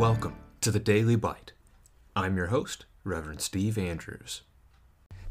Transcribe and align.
Welcome 0.00 0.36
to 0.62 0.70
the 0.70 0.80
Daily 0.80 1.14
Bite. 1.14 1.52
I'm 2.16 2.34
your 2.34 2.46
host, 2.46 2.86
Reverend 3.04 3.42
Steve 3.42 3.76
Andrews. 3.76 4.40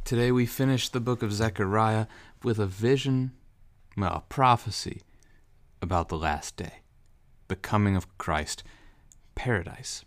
Today 0.05 0.31
we 0.31 0.45
finish 0.45 0.89
the 0.89 0.99
book 0.99 1.23
of 1.23 1.33
Zechariah 1.33 2.05
with 2.43 2.59
a 2.59 2.67
vision, 2.67 3.31
well, 3.97 4.13
a 4.13 4.23
prophecy 4.29 5.01
about 5.81 6.09
the 6.09 6.19
last 6.19 6.55
day, 6.55 6.81
the 7.47 7.55
coming 7.55 7.95
of 7.95 8.15
Christ, 8.19 8.61
paradise. 9.33 10.05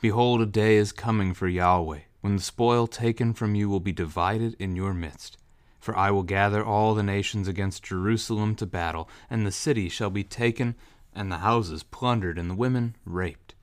Behold, 0.00 0.40
a 0.40 0.46
day 0.46 0.76
is 0.76 0.92
coming 0.92 1.34
for 1.34 1.48
Yahweh, 1.48 2.02
when 2.20 2.36
the 2.36 2.42
spoil 2.42 2.86
taken 2.86 3.34
from 3.34 3.56
you 3.56 3.68
will 3.68 3.80
be 3.80 3.90
divided 3.90 4.54
in 4.60 4.76
your 4.76 4.94
midst. 4.94 5.38
For 5.80 5.96
I 5.96 6.12
will 6.12 6.22
gather 6.22 6.64
all 6.64 6.94
the 6.94 7.02
nations 7.02 7.48
against 7.48 7.82
Jerusalem 7.82 8.54
to 8.54 8.66
battle, 8.66 9.08
and 9.28 9.44
the 9.44 9.50
city 9.50 9.88
shall 9.88 10.10
be 10.10 10.22
taken, 10.22 10.76
and 11.14 11.30
the 11.30 11.38
houses 11.38 11.82
plundered, 11.82 12.38
and 12.38 12.50
the 12.50 12.54
women 12.54 12.96
raped. 13.04 13.54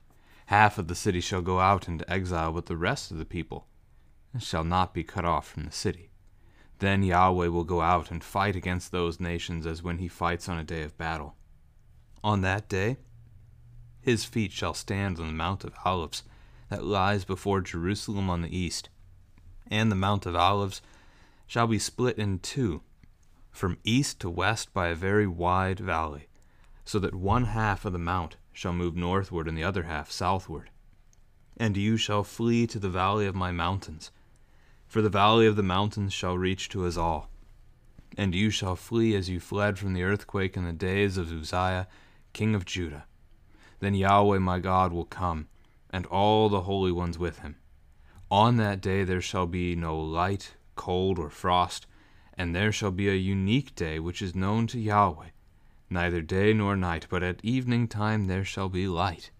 Half 0.46 0.78
of 0.78 0.88
the 0.88 0.94
city 0.94 1.20
shall 1.20 1.42
go 1.42 1.60
out 1.60 1.88
into 1.88 2.10
exile, 2.10 2.52
but 2.52 2.66
the 2.66 2.76
rest 2.76 3.10
of 3.10 3.18
the 3.18 3.24
people 3.24 3.66
and 4.32 4.42
shall 4.42 4.64
not 4.64 4.94
be 4.94 5.04
cut 5.04 5.24
off 5.24 5.48
from 5.48 5.64
the 5.64 5.72
city. 5.72 6.10
Then 6.78 7.02
Yahweh 7.02 7.48
will 7.48 7.64
go 7.64 7.80
out 7.80 8.10
and 8.10 8.22
fight 8.22 8.54
against 8.54 8.92
those 8.92 9.18
nations 9.20 9.66
as 9.66 9.82
when 9.82 9.98
he 9.98 10.08
fights 10.08 10.48
on 10.48 10.58
a 10.58 10.64
day 10.64 10.82
of 10.82 10.96
battle. 10.96 11.34
On 12.22 12.40
that 12.42 12.68
day, 12.68 12.98
his 14.00 14.24
feet 14.24 14.52
shall 14.52 14.74
stand 14.74 15.18
on 15.18 15.26
the 15.26 15.32
Mount 15.32 15.64
of 15.64 15.74
Olives 15.84 16.22
that 16.68 16.84
lies 16.84 17.24
before 17.24 17.60
Jerusalem 17.60 18.30
on 18.30 18.42
the 18.42 18.56
east, 18.56 18.90
and 19.70 19.90
the 19.90 19.96
Mount 19.96 20.24
of 20.24 20.36
Olives 20.36 20.80
shall 21.46 21.66
be 21.66 21.78
split 21.78 22.18
in 22.18 22.38
two, 22.38 22.82
from 23.50 23.78
east 23.82 24.20
to 24.20 24.30
west 24.30 24.72
by 24.72 24.88
a 24.88 24.94
very 24.94 25.26
wide 25.26 25.80
valley, 25.80 26.27
so 26.88 26.98
that 26.98 27.14
one 27.14 27.44
half 27.44 27.84
of 27.84 27.92
the 27.92 27.98
mount 27.98 28.38
shall 28.50 28.72
move 28.72 28.96
northward 28.96 29.46
and 29.46 29.58
the 29.58 29.62
other 29.62 29.82
half 29.82 30.10
southward. 30.10 30.70
And 31.58 31.76
you 31.76 31.98
shall 31.98 32.24
flee 32.24 32.66
to 32.66 32.78
the 32.78 32.88
valley 32.88 33.26
of 33.26 33.34
my 33.34 33.52
mountains, 33.52 34.10
for 34.86 35.02
the 35.02 35.10
valley 35.10 35.46
of 35.46 35.56
the 35.56 35.62
mountains 35.62 36.14
shall 36.14 36.38
reach 36.38 36.70
to 36.70 36.86
Azel. 36.86 37.28
And 38.16 38.34
you 38.34 38.48
shall 38.48 38.74
flee 38.74 39.14
as 39.14 39.28
you 39.28 39.38
fled 39.38 39.78
from 39.78 39.92
the 39.92 40.02
earthquake 40.02 40.56
in 40.56 40.64
the 40.64 40.72
days 40.72 41.18
of 41.18 41.30
Uzziah, 41.30 41.88
king 42.32 42.54
of 42.54 42.64
Judah. 42.64 43.04
Then 43.80 43.92
Yahweh 43.92 44.38
my 44.38 44.58
God 44.58 44.90
will 44.90 45.04
come, 45.04 45.48
and 45.90 46.06
all 46.06 46.48
the 46.48 46.62
holy 46.62 46.90
ones 46.90 47.18
with 47.18 47.40
him. 47.40 47.56
On 48.30 48.56
that 48.56 48.80
day 48.80 49.04
there 49.04 49.20
shall 49.20 49.46
be 49.46 49.76
no 49.76 50.00
light, 50.00 50.54
cold, 50.74 51.18
or 51.18 51.28
frost, 51.28 51.86
and 52.32 52.56
there 52.56 52.72
shall 52.72 52.92
be 52.92 53.10
a 53.10 53.14
unique 53.14 53.74
day 53.74 53.98
which 53.98 54.22
is 54.22 54.34
known 54.34 54.66
to 54.68 54.80
Yahweh, 54.80 55.28
neither 55.90 56.20
day 56.20 56.52
nor 56.52 56.76
night, 56.76 57.06
but 57.08 57.22
at 57.22 57.44
evening 57.44 57.88
time 57.88 58.26
there 58.26 58.44
shall 58.44 58.68
be 58.68 58.86
light. 58.86 59.30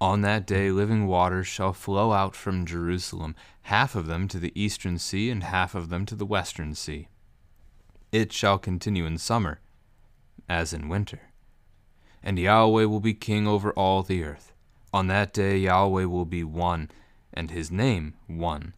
On 0.00 0.22
that 0.22 0.46
day 0.46 0.70
living 0.70 1.06
waters 1.06 1.46
shall 1.46 1.72
flow 1.72 2.12
out 2.12 2.34
from 2.34 2.66
Jerusalem, 2.66 3.36
half 3.62 3.94
of 3.94 4.06
them 4.06 4.26
to 4.28 4.38
the 4.38 4.52
eastern 4.60 4.98
sea, 4.98 5.30
and 5.30 5.44
half 5.44 5.74
of 5.74 5.90
them 5.90 6.04
to 6.06 6.16
the 6.16 6.26
western 6.26 6.74
sea. 6.74 7.08
It 8.10 8.32
shall 8.32 8.58
continue 8.58 9.06
in 9.06 9.18
summer, 9.18 9.60
as 10.48 10.72
in 10.72 10.88
winter. 10.88 11.20
And 12.22 12.38
Yahweh 12.38 12.84
will 12.84 13.00
be 13.00 13.14
king 13.14 13.46
over 13.46 13.72
all 13.72 14.02
the 14.02 14.24
earth. 14.24 14.52
On 14.92 15.06
that 15.06 15.32
day 15.32 15.56
Yahweh 15.58 16.04
will 16.04 16.26
be 16.26 16.44
one, 16.44 16.90
and 17.32 17.50
his 17.50 17.70
name 17.70 18.14
one. 18.26 18.74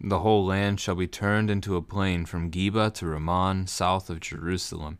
The 0.00 0.18
whole 0.18 0.44
land 0.44 0.80
shall 0.80 0.96
be 0.96 1.06
turned 1.06 1.48
into 1.48 1.76
a 1.76 1.82
plain 1.82 2.26
from 2.26 2.50
Geba 2.50 2.92
to 2.94 3.06
Rimmon, 3.06 3.66
south 3.66 4.10
of 4.10 4.20
Jerusalem. 4.20 4.98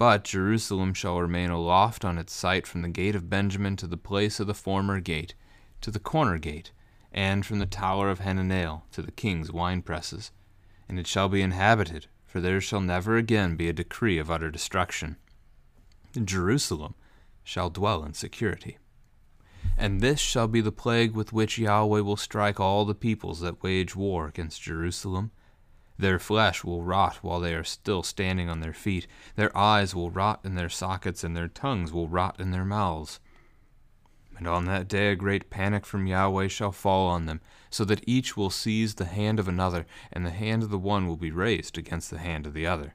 But 0.00 0.24
Jerusalem 0.24 0.94
shall 0.94 1.20
remain 1.20 1.50
aloft 1.50 2.06
on 2.06 2.16
its 2.16 2.32
site 2.32 2.66
from 2.66 2.80
the 2.80 2.88
gate 2.88 3.14
of 3.14 3.28
Benjamin 3.28 3.76
to 3.76 3.86
the 3.86 3.98
place 3.98 4.40
of 4.40 4.46
the 4.46 4.54
former 4.54 4.98
gate, 4.98 5.34
to 5.82 5.90
the 5.90 5.98
corner 5.98 6.38
gate, 6.38 6.72
and 7.12 7.44
from 7.44 7.58
the 7.58 7.66
tower 7.66 8.08
of 8.08 8.20
Hananel 8.20 8.84
to 8.92 9.02
the 9.02 9.12
king's 9.12 9.50
winepresses. 9.50 10.30
And 10.88 10.98
it 10.98 11.06
shall 11.06 11.28
be 11.28 11.42
inhabited, 11.42 12.06
for 12.24 12.40
there 12.40 12.62
shall 12.62 12.80
never 12.80 13.18
again 13.18 13.56
be 13.56 13.68
a 13.68 13.74
decree 13.74 14.16
of 14.16 14.30
utter 14.30 14.50
destruction. 14.50 15.16
Jerusalem 16.24 16.94
shall 17.44 17.68
dwell 17.68 18.02
in 18.02 18.14
security. 18.14 18.78
And 19.76 20.00
this 20.00 20.18
shall 20.18 20.48
be 20.48 20.62
the 20.62 20.72
plague 20.72 21.12
with 21.14 21.34
which 21.34 21.58
Yahweh 21.58 22.00
will 22.00 22.16
strike 22.16 22.58
all 22.58 22.86
the 22.86 22.94
peoples 22.94 23.40
that 23.40 23.62
wage 23.62 23.94
war 23.94 24.28
against 24.28 24.62
Jerusalem. 24.62 25.30
Their 26.00 26.18
flesh 26.18 26.64
will 26.64 26.82
rot 26.82 27.16
while 27.16 27.40
they 27.40 27.54
are 27.54 27.64
still 27.64 28.02
standing 28.02 28.48
on 28.48 28.60
their 28.60 28.72
feet. 28.72 29.06
Their 29.36 29.56
eyes 29.56 29.94
will 29.94 30.10
rot 30.10 30.40
in 30.44 30.54
their 30.54 30.68
sockets, 30.68 31.22
and 31.22 31.36
their 31.36 31.48
tongues 31.48 31.92
will 31.92 32.08
rot 32.08 32.40
in 32.40 32.50
their 32.50 32.64
mouths. 32.64 33.20
And 34.36 34.46
on 34.46 34.64
that 34.64 34.88
day 34.88 35.12
a 35.12 35.16
great 35.16 35.50
panic 35.50 35.84
from 35.84 36.06
Yahweh 36.06 36.48
shall 36.48 36.72
fall 36.72 37.08
on 37.08 37.26
them, 37.26 37.40
so 37.68 37.84
that 37.84 38.04
each 38.06 38.36
will 38.36 38.50
seize 38.50 38.94
the 38.94 39.04
hand 39.04 39.38
of 39.38 39.48
another, 39.48 39.86
and 40.12 40.24
the 40.24 40.30
hand 40.30 40.62
of 40.62 40.70
the 40.70 40.78
one 40.78 41.06
will 41.06 41.16
be 41.16 41.30
raised 41.30 41.76
against 41.76 42.10
the 42.10 42.18
hand 42.18 42.46
of 42.46 42.54
the 42.54 42.66
other. 42.66 42.94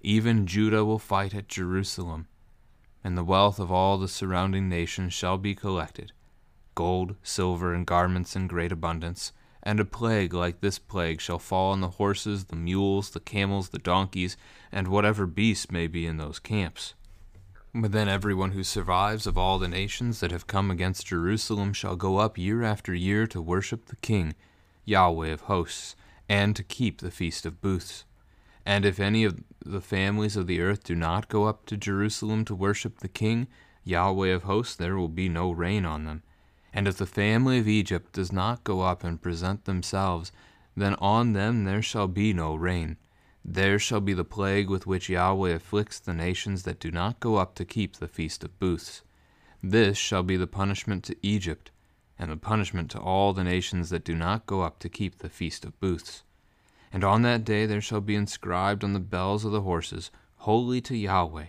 Even 0.00 0.46
Judah 0.46 0.84
will 0.84 1.00
fight 1.00 1.34
at 1.34 1.48
Jerusalem 1.48 2.28
and 3.04 3.16
the 3.16 3.24
wealth 3.24 3.58
of 3.58 3.70
all 3.70 3.96
the 3.96 4.08
surrounding 4.08 4.68
nations 4.68 5.12
shall 5.12 5.38
be 5.38 5.54
collected 5.54 6.12
gold, 6.74 7.16
silver, 7.24 7.74
and 7.74 7.86
garments 7.86 8.36
in 8.36 8.46
great 8.46 8.70
abundance. 8.70 9.32
And 9.68 9.80
a 9.80 9.84
plague 9.84 10.32
like 10.32 10.62
this 10.62 10.78
plague 10.78 11.20
shall 11.20 11.38
fall 11.38 11.72
on 11.72 11.82
the 11.82 11.90
horses, 12.00 12.46
the 12.46 12.56
mules, 12.56 13.10
the 13.10 13.20
camels, 13.20 13.68
the 13.68 13.78
donkeys, 13.78 14.34
and 14.72 14.88
whatever 14.88 15.26
beasts 15.26 15.70
may 15.70 15.86
be 15.86 16.06
in 16.06 16.16
those 16.16 16.38
camps. 16.38 16.94
But 17.74 17.92
then 17.92 18.08
everyone 18.08 18.52
who 18.52 18.64
survives 18.64 19.26
of 19.26 19.36
all 19.36 19.58
the 19.58 19.68
nations 19.68 20.20
that 20.20 20.30
have 20.30 20.46
come 20.46 20.70
against 20.70 21.08
Jerusalem 21.08 21.74
shall 21.74 21.96
go 21.96 22.16
up 22.16 22.38
year 22.38 22.62
after 22.62 22.94
year 22.94 23.26
to 23.26 23.42
worship 23.42 23.88
the 23.88 23.96
King, 23.96 24.34
Yahweh 24.86 25.28
of 25.28 25.42
hosts, 25.42 25.96
and 26.30 26.56
to 26.56 26.62
keep 26.62 27.02
the 27.02 27.10
Feast 27.10 27.44
of 27.44 27.60
Booths. 27.60 28.06
And 28.64 28.86
if 28.86 28.98
any 28.98 29.22
of 29.24 29.38
the 29.62 29.82
families 29.82 30.34
of 30.34 30.46
the 30.46 30.62
earth 30.62 30.82
do 30.82 30.94
not 30.94 31.28
go 31.28 31.44
up 31.44 31.66
to 31.66 31.76
Jerusalem 31.76 32.46
to 32.46 32.54
worship 32.54 33.00
the 33.00 33.06
King, 33.06 33.48
Yahweh 33.84 34.28
of 34.28 34.44
hosts, 34.44 34.76
there 34.76 34.96
will 34.96 35.08
be 35.08 35.28
no 35.28 35.50
rain 35.50 35.84
on 35.84 36.06
them. 36.06 36.22
And 36.78 36.86
if 36.86 36.96
the 36.96 37.06
family 37.06 37.58
of 37.58 37.66
Egypt 37.66 38.12
does 38.12 38.30
not 38.30 38.62
go 38.62 38.82
up 38.82 39.02
and 39.02 39.20
present 39.20 39.64
themselves, 39.64 40.30
then 40.76 40.94
on 41.00 41.32
them 41.32 41.64
there 41.64 41.82
shall 41.82 42.06
be 42.06 42.32
no 42.32 42.54
rain. 42.54 42.98
There 43.44 43.80
shall 43.80 44.00
be 44.00 44.14
the 44.14 44.22
plague 44.22 44.70
with 44.70 44.86
which 44.86 45.08
Yahweh 45.08 45.54
afflicts 45.54 45.98
the 45.98 46.14
nations 46.14 46.62
that 46.62 46.78
do 46.78 46.92
not 46.92 47.18
go 47.18 47.34
up 47.34 47.56
to 47.56 47.64
keep 47.64 47.96
the 47.96 48.06
feast 48.06 48.44
of 48.44 48.56
booths. 48.60 49.02
This 49.60 49.98
shall 49.98 50.22
be 50.22 50.36
the 50.36 50.46
punishment 50.46 51.02
to 51.06 51.16
Egypt, 51.20 51.72
and 52.16 52.30
the 52.30 52.36
punishment 52.36 52.92
to 52.92 53.00
all 53.00 53.32
the 53.32 53.42
nations 53.42 53.90
that 53.90 54.04
do 54.04 54.14
not 54.14 54.46
go 54.46 54.60
up 54.60 54.78
to 54.78 54.88
keep 54.88 55.18
the 55.18 55.28
feast 55.28 55.64
of 55.64 55.80
booths. 55.80 56.22
And 56.92 57.02
on 57.02 57.22
that 57.22 57.44
day 57.44 57.66
there 57.66 57.80
shall 57.80 58.00
be 58.00 58.14
inscribed 58.14 58.84
on 58.84 58.92
the 58.92 59.00
bells 59.00 59.44
of 59.44 59.50
the 59.50 59.62
horses, 59.62 60.12
Holy 60.36 60.80
to 60.82 60.96
Yahweh. 60.96 61.46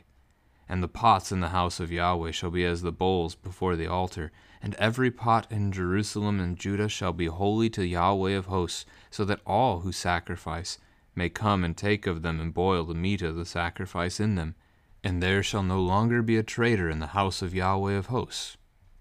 And 0.70 0.84
the 0.84 0.88
pots 0.88 1.32
in 1.32 1.40
the 1.40 1.50
house 1.50 1.80
of 1.80 1.92
Yahweh 1.92 2.32
shall 2.32 2.52
be 2.52 2.64
as 2.64 2.84
the 2.84 2.92
bowls 2.92 3.34
before 3.34 3.76
the 3.76 3.88
altar. 3.88 4.32
And 4.62 4.76
every 4.76 5.10
pot 5.10 5.48
in 5.50 5.72
Jerusalem 5.72 6.40
and 6.40 6.58
Judah 6.58 6.88
shall 6.88 7.12
be 7.12 7.26
holy 7.26 7.70
to 7.72 7.86
Yahweh 7.86 8.34
of 8.34 8.46
hosts, 8.46 8.86
so 9.10 9.26
that 9.26 9.42
all 9.46 9.80
who 9.80 9.92
sacrifice 9.92 10.78
may 11.16 11.28
come 11.28 11.64
and 11.64 11.76
take 11.76 12.06
of 12.06 12.22
them 12.22 12.40
and 12.40 12.54
boil 12.54 12.86
the 12.86 12.94
meat 12.94 13.22
of 13.22 13.36
the 13.36 13.46
sacrifice 13.46 14.20
in 14.20 14.36
them. 14.36 14.56
And 15.04 15.24
there 15.24 15.42
shall 15.42 15.64
no 15.64 15.82
longer 15.82 16.22
be 16.22 16.38
a 16.38 16.44
trader 16.44 16.90
in 16.90 17.00
the 17.00 17.08
house 17.08 17.42
of 17.42 17.56
Yahweh 17.56 17.94
of 17.94 18.08
hosts 18.08 18.58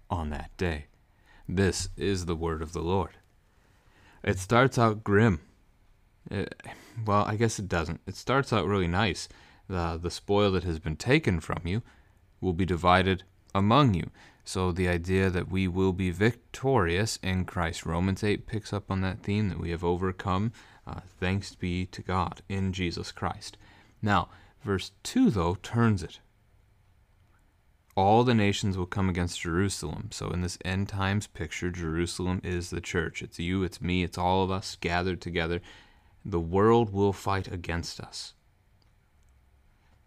on 0.09 0.31
that 0.31 0.55
day. 0.57 0.87
This 1.47 1.89
is 1.95 2.25
the 2.25 2.35
word 2.35 2.61
of 2.61 2.73
the 2.73 2.81
Lord. 2.81 3.17
It 4.23 4.39
starts 4.39 4.77
out 4.77 5.03
grim 5.03 5.41
it, 6.29 6.55
uh, 6.65 6.69
well, 7.05 7.25
I 7.25 7.35
guess 7.35 7.59
it 7.59 7.67
doesn't. 7.67 8.01
It 8.05 8.15
starts 8.15 8.53
out 8.53 8.65
really 8.65 8.87
nice. 8.87 9.27
The, 9.69 9.99
the 10.01 10.11
spoil 10.11 10.51
that 10.51 10.63
has 10.63 10.79
been 10.79 10.95
taken 10.95 11.39
from 11.39 11.61
you 11.65 11.83
will 12.41 12.53
be 12.53 12.65
divided 12.65 13.23
among 13.53 13.93
you. 13.93 14.09
So 14.43 14.71
the 14.71 14.87
idea 14.87 15.29
that 15.29 15.51
we 15.51 15.67
will 15.67 15.93
be 15.93 16.09
victorious 16.09 17.19
in 17.21 17.45
Christ. 17.45 17.85
Romans 17.85 18.23
8 18.23 18.47
picks 18.47 18.73
up 18.73 18.89
on 18.89 19.01
that 19.01 19.21
theme 19.21 19.49
that 19.49 19.59
we 19.59 19.69
have 19.69 19.83
overcome. 19.83 20.51
Uh, 20.87 21.01
thanks 21.19 21.53
be 21.53 21.85
to 21.87 22.01
God 22.01 22.41
in 22.49 22.73
Jesus 22.73 23.11
Christ. 23.11 23.57
Now, 24.01 24.29
verse 24.63 24.91
2, 25.03 25.29
though, 25.29 25.55
turns 25.61 26.01
it. 26.01 26.19
All 27.95 28.23
the 28.23 28.33
nations 28.33 28.77
will 28.77 28.87
come 28.87 29.09
against 29.09 29.41
Jerusalem. 29.41 30.07
So, 30.11 30.29
in 30.29 30.41
this 30.41 30.57
end 30.65 30.89
times 30.89 31.27
picture, 31.27 31.69
Jerusalem 31.69 32.41
is 32.43 32.69
the 32.69 32.81
church. 32.81 33.21
It's 33.21 33.37
you, 33.39 33.61
it's 33.61 33.81
me, 33.81 34.03
it's 34.03 34.17
all 34.17 34.43
of 34.43 34.49
us 34.49 34.77
gathered 34.79 35.21
together 35.21 35.61
the 36.25 36.39
world 36.39 36.91
will 36.91 37.13
fight 37.13 37.51
against 37.51 37.99
us. 37.99 38.33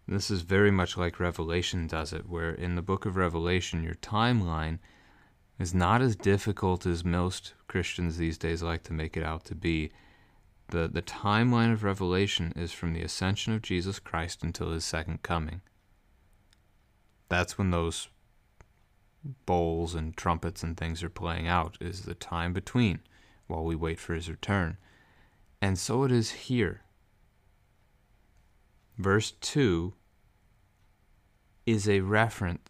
This 0.07 0.29
is 0.29 0.41
very 0.41 0.71
much 0.71 0.97
like 0.97 1.19
Revelation 1.19 1.87
does 1.87 2.11
it, 2.11 2.27
where 2.27 2.51
in 2.51 2.75
the 2.75 2.81
book 2.81 3.05
of 3.05 3.15
Revelation, 3.15 3.83
your 3.83 3.95
timeline 3.95 4.79
is 5.59 5.73
not 5.73 6.01
as 6.01 6.15
difficult 6.15 6.85
as 6.85 7.05
most 7.05 7.53
Christians 7.67 8.17
these 8.17 8.37
days 8.37 8.61
like 8.61 8.83
to 8.83 8.93
make 8.93 9.15
it 9.15 9.23
out 9.23 9.45
to 9.45 9.55
be. 9.55 9.91
The, 10.69 10.87
the 10.87 11.01
timeline 11.01 11.71
of 11.71 11.83
Revelation 11.83 12.51
is 12.55 12.71
from 12.71 12.93
the 12.93 13.01
ascension 13.01 13.53
of 13.53 13.61
Jesus 13.61 13.99
Christ 13.99 14.43
until 14.43 14.71
his 14.71 14.83
second 14.83 15.23
coming. 15.23 15.61
That's 17.29 17.57
when 17.57 17.71
those 17.71 18.09
bowls 19.45 19.95
and 19.95 20.15
trumpets 20.15 20.63
and 20.63 20.75
things 20.75 21.01
are 21.01 21.09
playing 21.09 21.47
out 21.47 21.77
is 21.79 22.01
the 22.01 22.13
time 22.13 22.53
between 22.53 22.99
while 23.47 23.63
we 23.63 23.75
wait 23.75 23.99
for 23.99 24.13
his 24.13 24.29
return. 24.29 24.77
And 25.61 25.77
so 25.77 26.03
it 26.03 26.11
is 26.11 26.31
here. 26.31 26.82
Verse 28.97 29.31
2 29.31 29.93
is 31.65 31.87
a 31.87 32.01
reference 32.01 32.69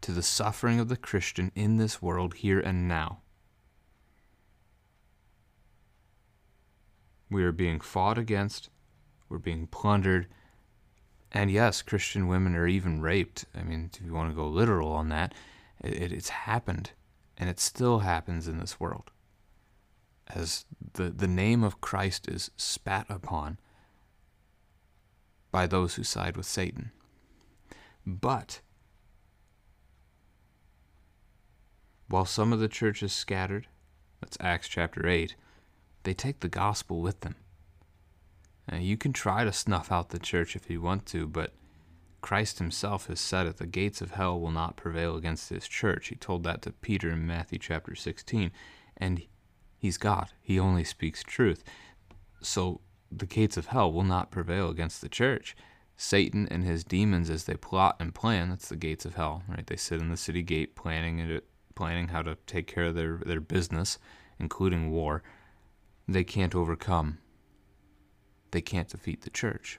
to 0.00 0.12
the 0.12 0.22
suffering 0.22 0.78
of 0.80 0.88
the 0.88 0.96
Christian 0.96 1.50
in 1.54 1.76
this 1.76 2.00
world 2.00 2.34
here 2.34 2.60
and 2.60 2.88
now. 2.88 3.20
We 7.30 7.42
are 7.44 7.52
being 7.52 7.80
fought 7.80 8.16
against, 8.16 8.70
we're 9.28 9.38
being 9.38 9.66
plundered, 9.66 10.28
and 11.30 11.50
yes, 11.50 11.82
Christian 11.82 12.26
women 12.26 12.54
are 12.54 12.66
even 12.66 13.02
raped. 13.02 13.44
I 13.54 13.62
mean, 13.62 13.90
if 13.92 14.04
you 14.04 14.14
want 14.14 14.30
to 14.30 14.36
go 14.36 14.48
literal 14.48 14.92
on 14.92 15.10
that, 15.10 15.34
it, 15.84 16.12
it's 16.12 16.30
happened, 16.30 16.92
and 17.36 17.50
it 17.50 17.60
still 17.60 18.00
happens 18.00 18.48
in 18.48 18.58
this 18.58 18.80
world. 18.80 19.10
As 20.26 20.64
the, 20.94 21.10
the 21.10 21.28
name 21.28 21.62
of 21.62 21.80
Christ 21.80 22.28
is 22.28 22.50
spat 22.56 23.06
upon 23.08 23.58
by 25.50 25.66
those 25.66 25.94
who 25.94 26.02
side 26.04 26.36
with 26.36 26.46
Satan. 26.46 26.92
But 28.06 28.60
while 32.08 32.24
some 32.24 32.52
of 32.52 32.60
the 32.60 32.68
church 32.68 33.02
is 33.02 33.12
scattered, 33.12 33.66
that's 34.20 34.36
Acts 34.40 34.68
chapter 34.68 35.06
8, 35.06 35.34
they 36.04 36.14
take 36.14 36.40
the 36.40 36.48
gospel 36.48 37.00
with 37.00 37.20
them. 37.20 37.36
Now, 38.70 38.78
you 38.78 38.96
can 38.96 39.12
try 39.12 39.44
to 39.44 39.52
snuff 39.52 39.90
out 39.90 40.10
the 40.10 40.18
church 40.18 40.54
if 40.54 40.68
you 40.68 40.80
want 40.80 41.06
to, 41.06 41.26
but 41.26 41.52
Christ 42.20 42.58
himself 42.58 43.06
has 43.06 43.20
said 43.20 43.46
it 43.46 43.56
the 43.58 43.66
gates 43.66 44.00
of 44.00 44.12
hell 44.12 44.38
will 44.38 44.50
not 44.50 44.76
prevail 44.76 45.16
against 45.16 45.48
his 45.48 45.68
church. 45.68 46.08
He 46.08 46.16
told 46.16 46.44
that 46.44 46.62
to 46.62 46.72
Peter 46.72 47.10
in 47.10 47.26
Matthew 47.26 47.58
chapter 47.58 47.94
16, 47.94 48.50
and 48.96 49.22
he's 49.78 49.98
God. 49.98 50.32
He 50.40 50.58
only 50.58 50.84
speaks 50.84 51.22
truth. 51.22 51.62
So 52.42 52.80
the 53.10 53.26
gates 53.26 53.56
of 53.56 53.66
hell 53.66 53.92
will 53.92 54.04
not 54.04 54.30
prevail 54.30 54.68
against 54.68 55.00
the 55.00 55.08
church. 55.08 55.56
Satan 55.96 56.46
and 56.50 56.64
his 56.64 56.84
demons, 56.84 57.28
as 57.28 57.44
they 57.44 57.56
plot 57.56 57.96
and 57.98 58.14
plan, 58.14 58.50
that's 58.50 58.68
the 58.68 58.76
gates 58.76 59.04
of 59.04 59.14
hell, 59.14 59.42
right? 59.48 59.66
They 59.66 59.76
sit 59.76 60.00
in 60.00 60.10
the 60.10 60.16
city 60.16 60.42
gate 60.42 60.76
planning 60.76 61.18
it, 61.18 61.44
planning 61.74 62.08
how 62.08 62.22
to 62.22 62.36
take 62.46 62.66
care 62.66 62.84
of 62.84 62.94
their, 62.94 63.18
their 63.24 63.40
business, 63.40 63.98
including 64.38 64.90
war. 64.90 65.22
They 66.06 66.24
can't 66.24 66.54
overcome 66.54 67.18
they 68.50 68.60
can't 68.60 68.88
defeat 68.88 69.22
the 69.22 69.30
church, 69.30 69.78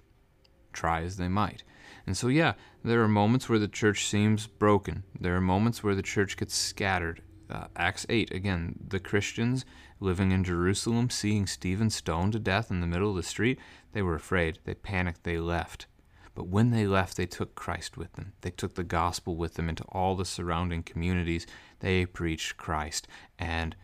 try 0.74 1.02
as 1.02 1.18
they 1.18 1.28
might. 1.28 1.64
And 2.06 2.16
so, 2.16 2.28
yeah, 2.28 2.54
there 2.84 3.02
are 3.02 3.08
moments 3.08 3.50
where 3.50 3.60
the 3.60 3.68
church 3.68 4.06
seems 4.06 4.48
broken. 4.48 5.04
There 5.20 5.36
are 5.36 5.42
moments 5.42 5.84
where 5.84 5.96
the 5.96 6.02
church 6.02 6.38
gets 6.38 6.56
scattered. 6.56 7.22
Uh, 7.50 7.66
Acts 7.76 8.06
8, 8.10 8.32
again, 8.32 8.76
the 8.88 9.00
Christians 9.00 9.66
living 10.00 10.32
in 10.32 10.44
Jerusalem, 10.44 11.10
seeing 11.10 11.46
Stephen 11.46 11.90
stoned 11.90 12.34
to 12.34 12.40
death 12.40 12.72
in 12.72 12.82
the 12.82 12.88
middle 12.88 13.10
of 13.10 13.16
the 13.16 13.24
street, 13.24 13.60
they 13.92 14.02
were 14.02 14.16
afraid. 14.16 14.60
They 14.64 14.76
panicked. 14.76 15.24
They 15.24 15.38
left. 15.38 15.88
But 16.36 16.48
when 16.48 16.72
they 16.72 16.88
left, 16.88 17.18
they 17.18 17.26
took 17.26 17.56
Christ 17.56 17.98
with 17.98 18.14
them. 18.14 18.34
They 18.42 18.52
took 18.52 18.76
the 18.76 18.84
gospel 18.84 19.36
with 19.36 19.56
them 19.56 19.68
into 19.68 19.84
all 19.90 20.16
the 20.16 20.26
surrounding 20.26 20.84
communities. 20.84 21.46
They 21.80 22.06
preached 22.06 22.56
Christ, 22.56 23.08
and 23.38 23.76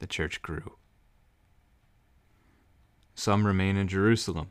the 0.00 0.06
church 0.06 0.42
grew. 0.42 0.76
Some 3.14 3.46
remain 3.46 3.76
in 3.76 3.88
Jerusalem. 3.88 4.48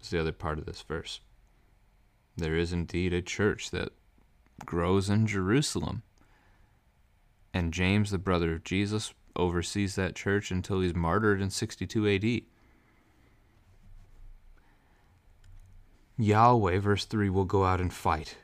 Is 0.00 0.10
the 0.10 0.20
other 0.20 0.32
part 0.32 0.58
of 0.58 0.66
this 0.66 0.82
verse. 0.82 1.20
There 2.36 2.56
is 2.56 2.72
indeed 2.72 3.12
a 3.12 3.20
church 3.20 3.70
that 3.72 3.90
grows 4.64 5.10
in 5.10 5.26
Jerusalem. 5.26 6.02
And 7.52 7.72
James, 7.72 8.12
the 8.12 8.18
brother 8.18 8.52
of 8.52 8.62
Jesus, 8.62 9.12
oversees 9.38 9.94
that 9.94 10.14
church 10.14 10.50
until 10.50 10.80
he's 10.80 10.94
martyred 10.94 11.40
in 11.40 11.50
62 11.50 12.08
AD. 12.08 12.42
Yahweh, 16.20 16.78
verse 16.80 17.04
3, 17.04 17.30
will 17.30 17.44
go 17.44 17.64
out 17.64 17.80
and 17.80 17.92
fight. 17.92 18.36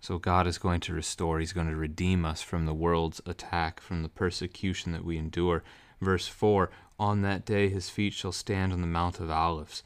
So 0.00 0.18
God 0.18 0.46
is 0.46 0.58
going 0.58 0.80
to 0.80 0.94
restore, 0.94 1.38
He's 1.38 1.52
going 1.52 1.68
to 1.68 1.76
redeem 1.76 2.24
us 2.24 2.40
from 2.40 2.66
the 2.66 2.74
world's 2.74 3.20
attack, 3.26 3.80
from 3.80 4.02
the 4.02 4.08
persecution 4.08 4.92
that 4.92 5.04
we 5.04 5.18
endure. 5.18 5.62
Verse 6.00 6.28
4 6.28 6.70
On 6.98 7.22
that 7.22 7.44
day 7.44 7.68
his 7.68 7.90
feet 7.90 8.12
shall 8.12 8.32
stand 8.32 8.72
on 8.72 8.80
the 8.80 8.86
Mount 8.86 9.20
of 9.20 9.30
Olives. 9.30 9.82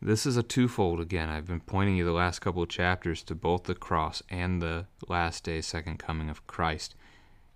This 0.00 0.26
is 0.26 0.36
a 0.36 0.42
twofold 0.42 1.00
again. 1.00 1.28
I've 1.28 1.46
been 1.46 1.60
pointing 1.60 1.96
you 1.96 2.04
the 2.04 2.12
last 2.12 2.40
couple 2.40 2.62
of 2.62 2.68
chapters 2.68 3.22
to 3.24 3.34
both 3.34 3.64
the 3.64 3.74
cross 3.74 4.22
and 4.28 4.60
the 4.60 4.86
last 5.08 5.44
day, 5.44 5.60
second 5.60 5.98
coming 5.98 6.28
of 6.28 6.46
Christ. 6.46 6.94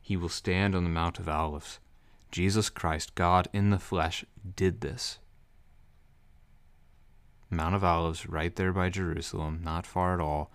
He 0.07 0.17
will 0.17 0.29
stand 0.29 0.77
on 0.77 0.85
the 0.85 0.91
Mount 0.91 1.19
of 1.19 1.29
Olives. 1.29 1.81
Jesus 2.31 2.69
Christ, 2.69 3.17
God 3.17 3.49
in 3.53 3.71
the 3.71 3.79
flesh, 3.81 4.25
did 4.55 4.81
this. 4.81 5.19
Mount 7.51 7.75
of 7.75 7.83
Olives, 7.83 8.29
right 8.29 8.55
there 8.55 8.73
by 8.73 8.89
Jerusalem, 8.89 9.63
not 9.65 9.85
far 9.85 10.15
at 10.15 10.21
all. 10.21 10.53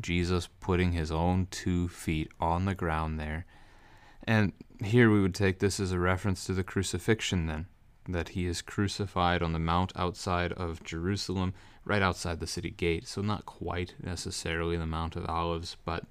Jesus 0.00 0.48
putting 0.60 0.92
his 0.92 1.10
own 1.10 1.48
two 1.50 1.88
feet 1.88 2.30
on 2.38 2.64
the 2.64 2.76
ground 2.76 3.18
there. 3.18 3.44
And 4.22 4.52
here 4.80 5.10
we 5.10 5.20
would 5.20 5.34
take 5.34 5.58
this 5.58 5.80
as 5.80 5.90
a 5.90 5.98
reference 5.98 6.44
to 6.44 6.52
the 6.52 6.62
crucifixion, 6.62 7.48
then, 7.48 7.66
that 8.08 8.28
he 8.28 8.46
is 8.46 8.62
crucified 8.62 9.42
on 9.42 9.52
the 9.52 9.58
mount 9.58 9.90
outside 9.96 10.52
of 10.52 10.84
Jerusalem, 10.84 11.54
right 11.84 12.02
outside 12.02 12.38
the 12.38 12.46
city 12.46 12.70
gate. 12.70 13.08
So, 13.08 13.20
not 13.20 13.46
quite 13.46 13.96
necessarily 14.00 14.76
the 14.76 14.86
Mount 14.86 15.16
of 15.16 15.26
Olives, 15.26 15.76
but 15.84 16.04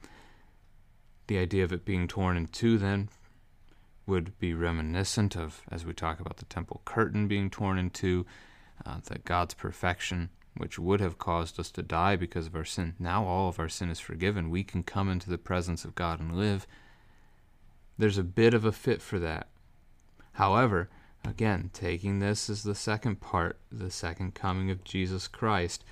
the 1.28 1.38
idea 1.38 1.64
of 1.64 1.72
it 1.72 1.86
being 1.86 2.08
torn 2.08 2.38
in 2.38 2.48
two, 2.48 2.78
then, 2.78 3.10
would 4.06 4.38
be 4.40 4.54
reminiscent 4.54 5.36
of, 5.36 5.62
as 5.72 5.86
we 5.86 5.94
talk 5.94 6.20
about 6.20 6.38
the 6.38 6.46
temple 6.46 6.82
curtain 6.86 7.28
being 7.28 7.50
torn 7.50 7.78
in 7.78 7.90
two, 7.90 8.26
uh, 8.86 8.98
that 9.06 9.26
God's 9.26 9.54
perfection, 9.54 10.30
which 10.58 10.78
would 10.78 11.00
have 11.00 11.18
caused 11.18 11.60
us 11.60 11.72
to 11.72 11.82
die 11.82 12.16
because 12.16 12.48
of 12.48 12.56
our 12.56 12.66
sin, 12.66 12.96
now 13.00 13.26
all 13.26 13.50
of 13.50 13.60
our 13.60 13.70
sin 13.70 13.90
is 13.90 14.00
forgiven. 14.00 14.50
We 14.50 14.64
can 14.64 14.84
come 14.84 15.10
into 15.10 15.30
the 15.30 15.38
presence 15.38 15.84
of 15.84 15.96
God 15.96 16.20
and 16.20 16.36
live 16.36 16.68
there's 17.98 18.18
a 18.18 18.24
bit 18.24 18.54
of 18.54 18.66
a 18.66 18.72
fit 18.72 19.02
for 19.02 19.20
that. 19.20 19.48
However, 20.34 20.90
again, 21.26 21.70
taking 21.74 22.20
this 22.20 22.50
as 22.50 22.64
the 22.64 22.76
second 22.76 23.22
part, 23.22 23.58
the 23.72 23.92
second 23.92 24.36
coming 24.36 24.70
of 24.70 24.84
Jesus 24.84 25.28
Christ, 25.28 25.84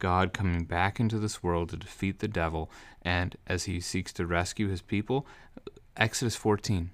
God 0.00 0.32
coming 0.32 0.64
back 0.64 0.98
into 0.98 1.18
this 1.18 1.42
world 1.42 1.68
to 1.68 1.76
defeat 1.76 2.18
the 2.18 2.26
devil, 2.26 2.70
and 3.02 3.36
as 3.46 3.64
he 3.64 3.78
seeks 3.80 4.12
to 4.14 4.26
rescue 4.26 4.68
his 4.68 4.82
people, 4.82 5.26
Exodus 5.96 6.34
14. 6.34 6.90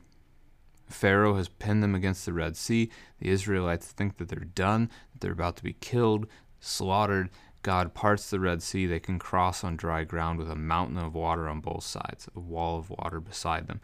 Pharaoh 0.88 1.36
has 1.36 1.48
pinned 1.48 1.82
them 1.82 1.94
against 1.94 2.26
the 2.26 2.32
Red 2.32 2.56
Sea. 2.56 2.90
The 3.18 3.30
Israelites 3.30 3.86
think 3.86 4.18
that 4.18 4.28
they're 4.28 4.40
done, 4.40 4.90
that 5.12 5.20
they're 5.20 5.32
about 5.32 5.56
to 5.56 5.64
be 5.64 5.72
killed, 5.72 6.26
slaughtered. 6.60 7.30
God 7.62 7.94
parts 7.94 8.30
the 8.30 8.38
Red 8.38 8.62
Sea. 8.62 8.86
They 8.86 9.00
can 9.00 9.18
cross 9.18 9.64
on 9.64 9.76
dry 9.76 10.04
ground 10.04 10.38
with 10.38 10.50
a 10.50 10.54
mountain 10.54 10.98
of 10.98 11.14
water 11.14 11.48
on 11.48 11.60
both 11.60 11.82
sides, 11.82 12.28
a 12.36 12.40
wall 12.40 12.78
of 12.78 12.90
water 12.90 13.18
beside 13.18 13.66
them 13.66 13.80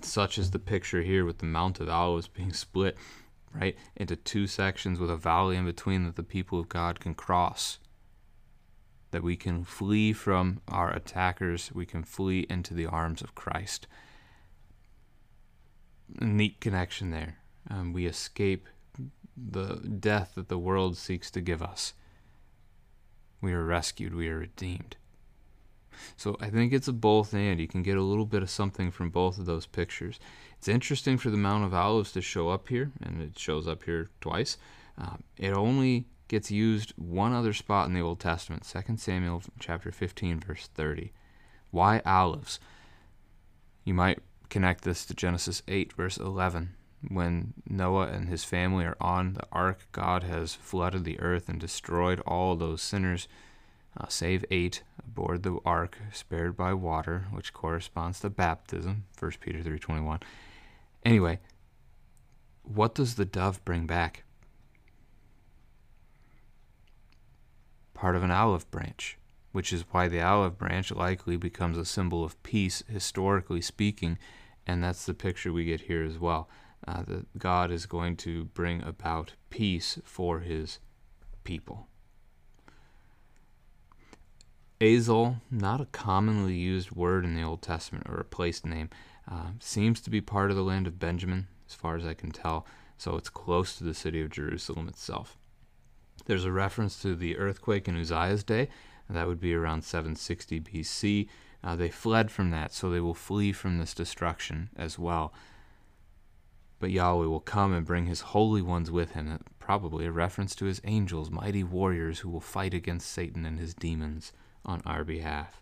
such 0.00 0.38
is 0.38 0.50
the 0.50 0.58
picture 0.58 1.02
here 1.02 1.24
with 1.24 1.38
the 1.38 1.46
Mount 1.46 1.80
of 1.80 1.88
Olives 1.88 2.28
being 2.36 2.52
split 2.52 2.96
right 3.54 3.76
into 3.96 4.16
two 4.16 4.46
sections 4.46 4.98
with 4.98 5.10
a 5.10 5.16
valley 5.16 5.56
in 5.56 5.64
between 5.66 6.04
that 6.04 6.16
the 6.16 6.22
people 6.22 6.58
of 6.58 6.68
God 6.68 7.00
can 7.00 7.14
cross. 7.14 7.78
That 9.12 9.22
we 9.22 9.36
can 9.36 9.64
flee 9.64 10.12
from 10.12 10.60
our 10.68 10.90
attackers, 10.90 11.70
we 11.72 11.86
can 11.86 12.02
flee 12.02 12.46
into 12.50 12.74
the 12.74 12.86
arms 12.86 13.22
of 13.22 13.34
Christ. 13.34 13.86
Neat 16.20 16.60
connection 16.60 17.10
there. 17.10 17.38
Um, 17.70 17.92
we 17.92 18.06
escape 18.06 18.68
the 19.36 19.76
death 19.76 20.32
that 20.34 20.48
the 20.48 20.58
world 20.58 20.96
seeks 20.96 21.30
to 21.30 21.40
give 21.40 21.62
us. 21.62 21.94
We 23.40 23.52
are 23.52 23.64
rescued, 23.64 24.14
we 24.14 24.28
are 24.28 24.38
redeemed. 24.38 24.96
So 26.16 26.36
I 26.40 26.50
think 26.50 26.72
it's 26.72 26.88
a 26.88 26.92
both 26.92 27.34
and. 27.34 27.60
You 27.60 27.68
can 27.68 27.82
get 27.82 27.96
a 27.96 28.02
little 28.02 28.26
bit 28.26 28.42
of 28.42 28.50
something 28.50 28.90
from 28.90 29.10
both 29.10 29.38
of 29.38 29.46
those 29.46 29.66
pictures. 29.66 30.18
It's 30.58 30.68
interesting 30.68 31.18
for 31.18 31.30
the 31.30 31.36
Mount 31.36 31.64
of 31.64 31.74
Olives 31.74 32.12
to 32.12 32.22
show 32.22 32.48
up 32.48 32.68
here, 32.68 32.92
and 33.02 33.20
it 33.20 33.38
shows 33.38 33.68
up 33.68 33.82
here 33.84 34.08
twice. 34.20 34.56
Uh, 34.98 35.16
it 35.36 35.52
only 35.52 36.06
gets 36.32 36.50
used 36.50 36.94
one 36.96 37.34
other 37.34 37.52
spot 37.52 37.86
in 37.86 37.92
the 37.92 38.00
Old 38.00 38.18
Testament, 38.18 38.66
2 38.66 38.96
Samuel 38.96 39.42
chapter 39.60 39.92
15, 39.92 40.40
verse 40.40 40.66
30. 40.74 41.12
Why 41.70 42.00
olives? 42.06 42.58
You 43.84 43.92
might 43.92 44.20
connect 44.48 44.82
this 44.82 45.04
to 45.04 45.14
Genesis 45.14 45.62
8, 45.68 45.92
verse 45.92 46.16
11. 46.16 46.74
When 47.06 47.52
Noah 47.68 48.06
and 48.06 48.30
his 48.30 48.44
family 48.44 48.86
are 48.86 48.96
on 48.98 49.34
the 49.34 49.46
ark, 49.52 49.86
God 49.92 50.22
has 50.22 50.54
flooded 50.54 51.04
the 51.04 51.20
earth 51.20 51.50
and 51.50 51.60
destroyed 51.60 52.20
all 52.20 52.56
those 52.56 52.80
sinners 52.80 53.28
uh, 54.00 54.08
save 54.08 54.42
eight 54.50 54.82
aboard 55.06 55.42
the 55.42 55.58
ark, 55.66 55.98
spared 56.14 56.56
by 56.56 56.72
water, 56.72 57.26
which 57.30 57.52
corresponds 57.52 58.20
to 58.20 58.30
baptism. 58.30 59.04
1 59.18 59.32
Peter 59.38 59.58
3.21. 59.58 60.22
Anyway, 61.04 61.40
what 62.62 62.94
does 62.94 63.16
the 63.16 63.26
dove 63.26 63.62
bring 63.66 63.86
back? 63.86 64.24
Part 68.02 68.16
of 68.16 68.24
an 68.24 68.32
olive 68.32 68.68
branch. 68.72 69.16
which 69.52 69.72
is 69.72 69.84
why 69.92 70.08
the 70.08 70.20
olive 70.20 70.58
branch 70.58 70.90
likely 70.90 71.36
becomes 71.36 71.78
a 71.78 71.84
symbol 71.84 72.24
of 72.24 72.42
peace, 72.42 72.82
historically 72.90 73.60
speaking, 73.60 74.18
and 74.66 74.82
that's 74.82 75.06
the 75.06 75.14
picture 75.14 75.52
we 75.52 75.66
get 75.66 75.82
here 75.82 76.02
as 76.02 76.18
well. 76.18 76.48
Uh, 76.84 77.04
that 77.04 77.38
God 77.38 77.70
is 77.70 77.86
going 77.86 78.16
to 78.16 78.46
bring 78.46 78.82
about 78.82 79.34
peace 79.50 80.00
for 80.02 80.40
his 80.40 80.80
people. 81.44 81.86
Azel, 84.80 85.36
not 85.48 85.80
a 85.80 85.86
commonly 85.86 86.56
used 86.56 86.90
word 86.90 87.24
in 87.24 87.36
the 87.36 87.44
Old 87.44 87.62
Testament 87.62 88.08
or 88.08 88.18
a 88.18 88.24
place 88.24 88.64
name, 88.64 88.90
uh, 89.30 89.52
seems 89.60 90.00
to 90.00 90.10
be 90.10 90.20
part 90.20 90.50
of 90.50 90.56
the 90.56 90.64
land 90.64 90.88
of 90.88 90.98
Benjamin, 90.98 91.46
as 91.68 91.74
far 91.76 91.94
as 91.94 92.04
I 92.04 92.14
can 92.14 92.32
tell, 92.32 92.66
so 92.98 93.16
it's 93.16 93.30
close 93.30 93.76
to 93.76 93.84
the 93.84 93.94
city 93.94 94.20
of 94.20 94.30
Jerusalem 94.30 94.88
itself. 94.88 95.38
There's 96.26 96.44
a 96.44 96.52
reference 96.52 97.00
to 97.02 97.14
the 97.14 97.36
earthquake 97.36 97.88
in 97.88 97.96
Uzziah's 97.96 98.44
day, 98.44 98.68
that 99.12 99.26
would 99.26 99.40
be 99.40 99.54
around 99.54 99.84
760 99.84 100.60
BC. 100.60 101.28
Uh, 101.62 101.76
they 101.76 101.90
fled 101.90 102.30
from 102.30 102.50
that, 102.50 102.72
so 102.72 102.90
they 102.90 103.00
will 103.00 103.14
flee 103.14 103.52
from 103.52 103.78
this 103.78 103.94
destruction 103.94 104.70
as 104.76 104.98
well. 104.98 105.32
But 106.80 106.90
Yahweh 106.90 107.26
will 107.26 107.40
come 107.40 107.72
and 107.72 107.86
bring 107.86 108.06
his 108.06 108.20
holy 108.20 108.62
ones 108.62 108.90
with 108.90 109.12
him, 109.12 109.38
probably 109.60 110.06
a 110.06 110.12
reference 110.12 110.56
to 110.56 110.64
his 110.64 110.80
angels, 110.84 111.30
mighty 111.30 111.62
warriors 111.62 112.20
who 112.20 112.30
will 112.30 112.40
fight 112.40 112.74
against 112.74 113.10
Satan 113.10 113.46
and 113.46 113.60
his 113.60 113.74
demons 113.74 114.32
on 114.64 114.82
our 114.84 115.04
behalf. 115.04 115.60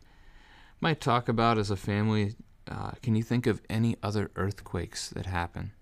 Might 0.81 1.01
talk 1.01 1.29
about 1.29 1.59
as 1.59 1.71
a 1.71 1.77
family. 1.77 2.37
Uh, 2.67 2.93
can 3.03 3.15
you 3.15 3.23
think 3.23 3.47
of 3.47 3.61
any 3.69 3.97
other 4.03 4.31
earthquakes 4.37 5.11
that 5.11 5.27
happen, 5.27 5.73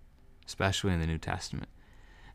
especially 0.45 0.93
in 0.93 1.01
the 1.01 1.07
New 1.07 1.19
Testament? 1.19 1.69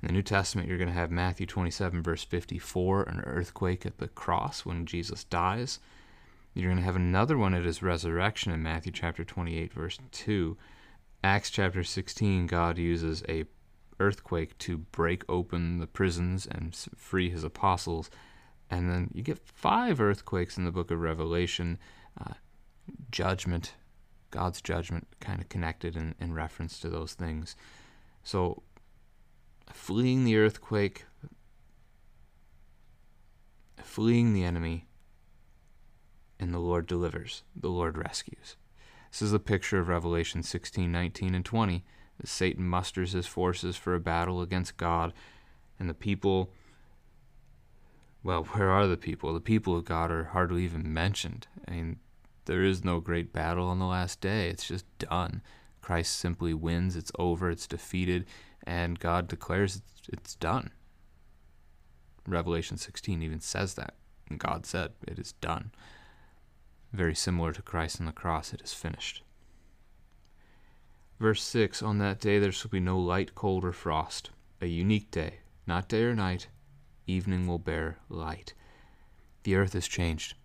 In 0.04 0.08
the 0.08 0.14
New 0.16 0.22
Testament, 0.22 0.68
you're 0.68 0.78
going 0.78 0.90
to 0.90 0.94
have 0.94 1.12
Matthew 1.12 1.46
27, 1.46 2.04
verse 2.04 2.26
54, 2.26 3.04
an 3.04 3.22
earthquake 3.22 3.86
at 3.86 4.00
the 4.00 4.10
cross 4.10 4.66
when 4.66 4.86
Jesus 4.86 5.24
dies. 5.24 5.80
You're 6.54 6.70
going 6.70 6.80
to 6.80 6.84
have 6.84 6.98
another 6.98 7.38
one 7.38 7.54
at 7.54 7.64
his 7.64 7.82
resurrection 7.82 8.52
in 8.52 8.62
Matthew 8.62 8.92
chapter 8.92 9.24
28, 9.24 9.72
verse 9.72 9.98
2. 10.12 10.58
Acts 11.24 11.50
chapter 11.50 11.86
16, 11.86 12.48
God 12.48 12.78
uses 12.78 13.24
a 13.30 13.46
earthquake 13.98 14.58
to 14.58 14.80
break 14.80 15.24
open 15.30 15.78
the 15.78 15.88
prisons 15.88 16.46
and 16.48 16.76
free 16.98 17.30
his 17.30 17.46
apostles. 17.46 18.10
And 18.70 18.92
then 18.92 19.10
you 19.14 19.24
get 19.24 19.40
five 19.40 20.02
earthquakes 20.02 20.58
in 20.58 20.66
the 20.66 20.72
book 20.72 20.92
of 20.92 21.00
Revelation. 21.00 21.80
Uh, 22.20 22.34
judgment, 23.10 23.76
God's 24.32 24.62
judgment, 24.62 25.08
kind 25.22 25.40
of 25.40 25.48
connected 25.48 25.96
in, 25.96 26.14
in 26.20 26.34
reference 26.34 26.78
to 26.82 26.90
those 26.90 27.14
things. 27.14 27.56
So, 28.22 28.64
fleeing 29.72 30.24
the 30.24 30.38
earthquake, 30.38 31.06
fleeing 33.82 34.34
the 34.34 34.44
enemy, 34.44 34.88
and 36.40 36.54
the 36.54 36.60
Lord 36.60 36.88
delivers, 36.88 37.44
the 37.56 37.70
Lord 37.70 37.98
rescues. 37.98 38.58
This 39.12 39.22
is 39.22 39.32
the 39.32 39.40
picture 39.40 39.80
of 39.80 39.88
Revelation 39.88 40.44
16, 40.44 40.92
19, 40.92 41.36
and 41.36 41.46
20. 41.46 41.84
Satan 42.26 42.68
musters 42.68 43.12
his 43.12 43.28
forces 43.28 43.76
for 43.76 43.96
a 43.96 44.00
battle 44.00 44.42
against 44.42 44.78
God, 44.78 45.14
and 45.80 45.90
the 45.90 45.94
people 45.94 46.52
well, 48.24 48.46
where 48.46 48.70
are 48.70 48.88
the 48.88 48.98
people? 48.98 49.34
The 49.34 49.42
people 49.42 49.76
of 49.76 49.84
God 49.84 50.10
are 50.10 50.24
hardly 50.24 50.64
even 50.64 50.94
mentioned. 50.94 51.48
I 51.68 51.72
mean, 51.72 52.00
there 52.46 52.64
is 52.64 52.84
no 52.84 53.02
great 53.02 53.34
battle 53.34 53.68
on 53.68 53.80
the 53.80 53.86
last 53.86 54.22
day. 54.22 54.50
It's 54.50 54.66
just 54.66 54.86
done. 54.98 55.42
Christ 55.82 56.16
simply 56.16 56.54
wins. 56.54 56.96
It's 56.96 57.12
over. 57.20 57.52
It's 57.52 57.68
defeated. 57.68 58.26
And 58.66 59.00
God 59.00 59.28
declares 59.28 59.82
it's, 60.12 60.36
done. 60.36 60.72
Revelation 62.28 62.78
16 62.78 63.22
even 63.22 63.40
says 63.40 63.74
that. 63.76 63.96
God 64.38 64.66
said, 64.66 64.92
It 65.08 65.20
is 65.20 65.34
done. 65.34 65.72
Very 66.92 67.16
similar 67.16 67.52
to 67.52 67.62
Christ 67.62 68.00
on 68.00 68.06
the 68.06 68.12
cross, 68.12 68.54
it 68.54 68.62
is 68.62 68.74
finished. 68.74 69.24
Verse 71.20 71.44
6 71.44 71.82
On 71.82 71.98
that 72.00 72.20
day 72.20 72.40
there 72.40 72.52
shall 72.52 72.70
be 72.70 72.80
no 72.80 73.00
light, 73.00 73.36
cold, 73.36 73.66
or 73.66 73.72
frost, 73.72 74.30
a 74.62 74.68
unique 74.68 75.12
day, 75.12 75.40
not 75.68 75.90
day 75.90 76.04
or 76.04 76.16
night, 76.16 76.48
evening 77.08 77.48
will 77.48 77.60
bear 77.60 77.98
light. 78.10 78.54
The 79.44 79.56
earth 79.56 79.74
has 79.74 79.88
changed. 79.88 80.36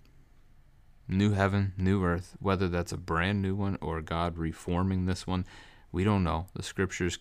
New 1.06 1.32
heaven, 1.32 1.72
new 1.76 2.04
earth, 2.04 2.36
whether 2.40 2.68
that's 2.68 2.92
a 2.92 2.98
brand 2.98 3.40
new 3.40 3.54
one 3.54 3.78
or 3.80 4.00
God 4.02 4.36
reforming 4.36 5.06
this 5.06 5.26
one, 5.26 5.46
we 5.90 6.04
don't 6.04 6.24
know. 6.24 6.46
The 6.54 6.62
scriptures, 6.62 7.18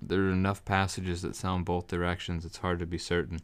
there 0.00 0.20
are 0.20 0.30
enough 0.30 0.64
passages 0.64 1.22
that 1.22 1.36
sound 1.36 1.64
both 1.64 1.86
directions, 1.86 2.44
it's 2.44 2.58
hard 2.58 2.78
to 2.78 2.86
be 2.86 2.98
certain. 2.98 3.40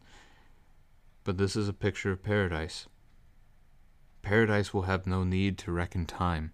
But 1.23 1.37
this 1.37 1.55
is 1.55 1.67
a 1.67 1.73
picture 1.73 2.11
of 2.11 2.23
paradise. 2.23 2.87
Paradise 4.21 4.73
will 4.73 4.83
have 4.83 5.07
no 5.07 5.23
need 5.23 5.57
to 5.59 5.71
reckon 5.71 6.05
time. 6.05 6.53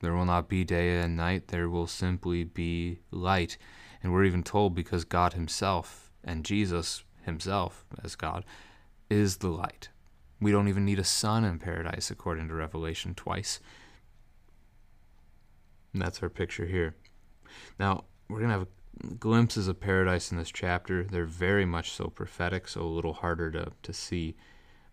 There 0.00 0.14
will 0.14 0.26
not 0.26 0.48
be 0.48 0.64
day 0.64 1.00
and 1.00 1.16
night, 1.16 1.48
there 1.48 1.68
will 1.68 1.86
simply 1.86 2.44
be 2.44 3.00
light. 3.10 3.56
And 4.02 4.12
we're 4.12 4.24
even 4.24 4.42
told 4.42 4.74
because 4.74 5.04
God 5.04 5.32
Himself 5.32 6.12
and 6.22 6.44
Jesus 6.44 7.04
himself, 7.26 7.84
as 8.02 8.16
God, 8.16 8.44
is 9.10 9.38
the 9.38 9.48
light. 9.48 9.90
We 10.40 10.52
don't 10.52 10.68
even 10.68 10.84
need 10.84 10.98
a 10.98 11.04
sun 11.04 11.44
in 11.44 11.58
paradise, 11.58 12.10
according 12.10 12.48
to 12.48 12.54
Revelation 12.54 13.14
twice. 13.14 13.60
And 15.92 16.00
that's 16.00 16.22
our 16.22 16.30
picture 16.30 16.66
here. 16.66 16.94
Now, 17.78 18.04
we're 18.28 18.38
going 18.40 18.50
to 18.50 18.58
have 18.58 19.18
glimpses 19.18 19.68
of 19.68 19.80
paradise 19.80 20.32
in 20.32 20.38
this 20.38 20.50
chapter. 20.50 21.04
They're 21.04 21.26
very 21.26 21.64
much 21.64 21.92
so 21.92 22.06
prophetic, 22.06 22.68
so 22.68 22.82
a 22.82 22.84
little 22.84 23.12
harder 23.12 23.50
to, 23.52 23.72
to 23.82 23.92
see. 23.92 24.36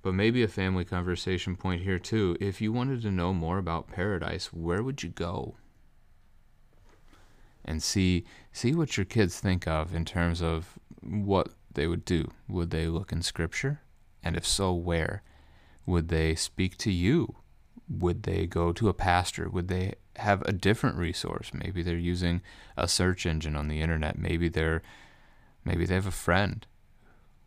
But 0.01 0.13
maybe 0.13 0.43
a 0.43 0.47
family 0.47 0.83
conversation 0.83 1.55
point 1.55 1.81
here, 1.81 1.99
too. 1.99 2.35
If 2.39 2.61
you 2.61 2.73
wanted 2.73 3.01
to 3.03 3.11
know 3.11 3.33
more 3.33 3.57
about 3.57 3.87
paradise, 3.87 4.47
where 4.47 4.83
would 4.83 5.03
you 5.03 5.09
go? 5.09 5.55
And 7.65 7.81
see 7.81 8.25
see 8.51 8.75
what 8.75 8.97
your 8.97 9.05
kids 9.05 9.39
think 9.39 9.67
of 9.67 9.95
in 9.95 10.03
terms 10.03 10.41
of 10.41 10.77
what 11.01 11.49
they 11.73 11.87
would 11.87 12.03
do. 12.03 12.29
Would 12.49 12.71
they 12.71 12.87
look 12.87 13.13
in 13.13 13.21
Scripture? 13.21 13.81
And 14.21 14.35
if 14.35 14.45
so, 14.45 14.73
where? 14.73 15.23
Would 15.85 16.09
they 16.09 16.35
speak 16.35 16.77
to 16.79 16.91
you? 16.91 17.35
Would 17.89 18.23
they 18.23 18.47
go 18.47 18.73
to 18.73 18.89
a 18.89 18.93
pastor? 18.93 19.49
Would 19.49 19.69
they 19.69 19.93
have 20.17 20.41
a 20.43 20.51
different 20.51 20.97
resource? 20.97 21.51
Maybe 21.53 21.81
they're 21.81 21.95
using 21.95 22.41
a 22.77 22.87
search 22.87 23.25
engine 23.25 23.55
on 23.55 23.67
the 23.67 23.81
internet. 23.81 24.17
Maybe 24.17 24.49
they're 24.49 24.81
maybe 25.65 25.85
they 25.85 25.95
have 25.95 26.07
a 26.07 26.11
friend 26.11 26.65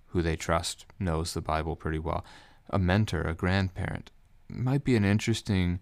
who 0.08 0.22
they 0.22 0.36
trust 0.36 0.86
knows 0.98 1.34
the 1.34 1.40
Bible 1.40 1.76
pretty 1.76 1.98
well. 1.98 2.24
A 2.70 2.78
mentor, 2.78 3.22
a 3.22 3.34
grandparent. 3.34 4.10
It 4.48 4.56
might 4.56 4.84
be 4.84 4.96
an 4.96 5.04
interesting 5.04 5.80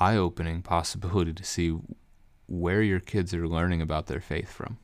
eye-opening 0.00 0.62
possibility 0.62 1.32
to 1.32 1.44
see 1.44 1.76
where 2.46 2.82
your 2.82 3.00
kids 3.00 3.32
are 3.34 3.46
learning 3.46 3.80
about 3.80 4.06
their 4.06 4.20
faith 4.20 4.50
from. 4.50 4.78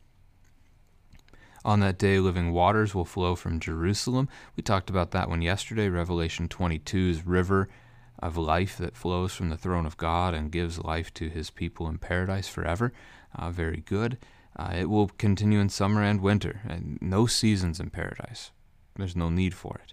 On 1.65 1.81
that 1.81 1.99
day, 1.99 2.19
living 2.19 2.53
waters 2.53 2.95
will 2.95 3.07
flow 3.07 3.35
from 3.35 3.59
Jerusalem. 3.59 4.29
We 4.55 4.63
talked 4.63 4.91
about 4.91 5.13
that 5.13 5.31
one 5.31 5.41
yesterday. 5.41 5.89
Revelation 5.89 6.47
22's 6.47 7.27
river 7.27 7.71
of 8.25 8.39
life 8.39 8.79
that 8.79 8.97
flows 8.97 9.35
from 9.35 9.51
the 9.51 9.57
throne 9.57 9.85
of 9.85 9.99
God 9.99 10.33
and 10.33 10.51
gives 10.51 10.79
life 10.79 11.13
to 11.15 11.29
his 11.29 11.51
people 11.51 11.87
in 11.87 11.99
paradise 11.99 12.49
forever. 12.49 12.91
Uh, 13.35 13.51
very 13.51 13.83
good. 13.87 14.17
Uh, 14.57 14.73
it 14.75 14.89
will 14.89 15.09
continue 15.19 15.61
in 15.61 15.69
summer 15.69 16.03
and 16.03 16.23
winter, 16.23 16.63
and 16.67 16.99
no 17.03 17.27
seasons 17.27 17.79
in 17.79 17.91
paradise. 17.91 18.51
There's 18.97 19.15
no 19.15 19.29
need 19.29 19.53
for 19.53 19.79
it. 19.85 19.93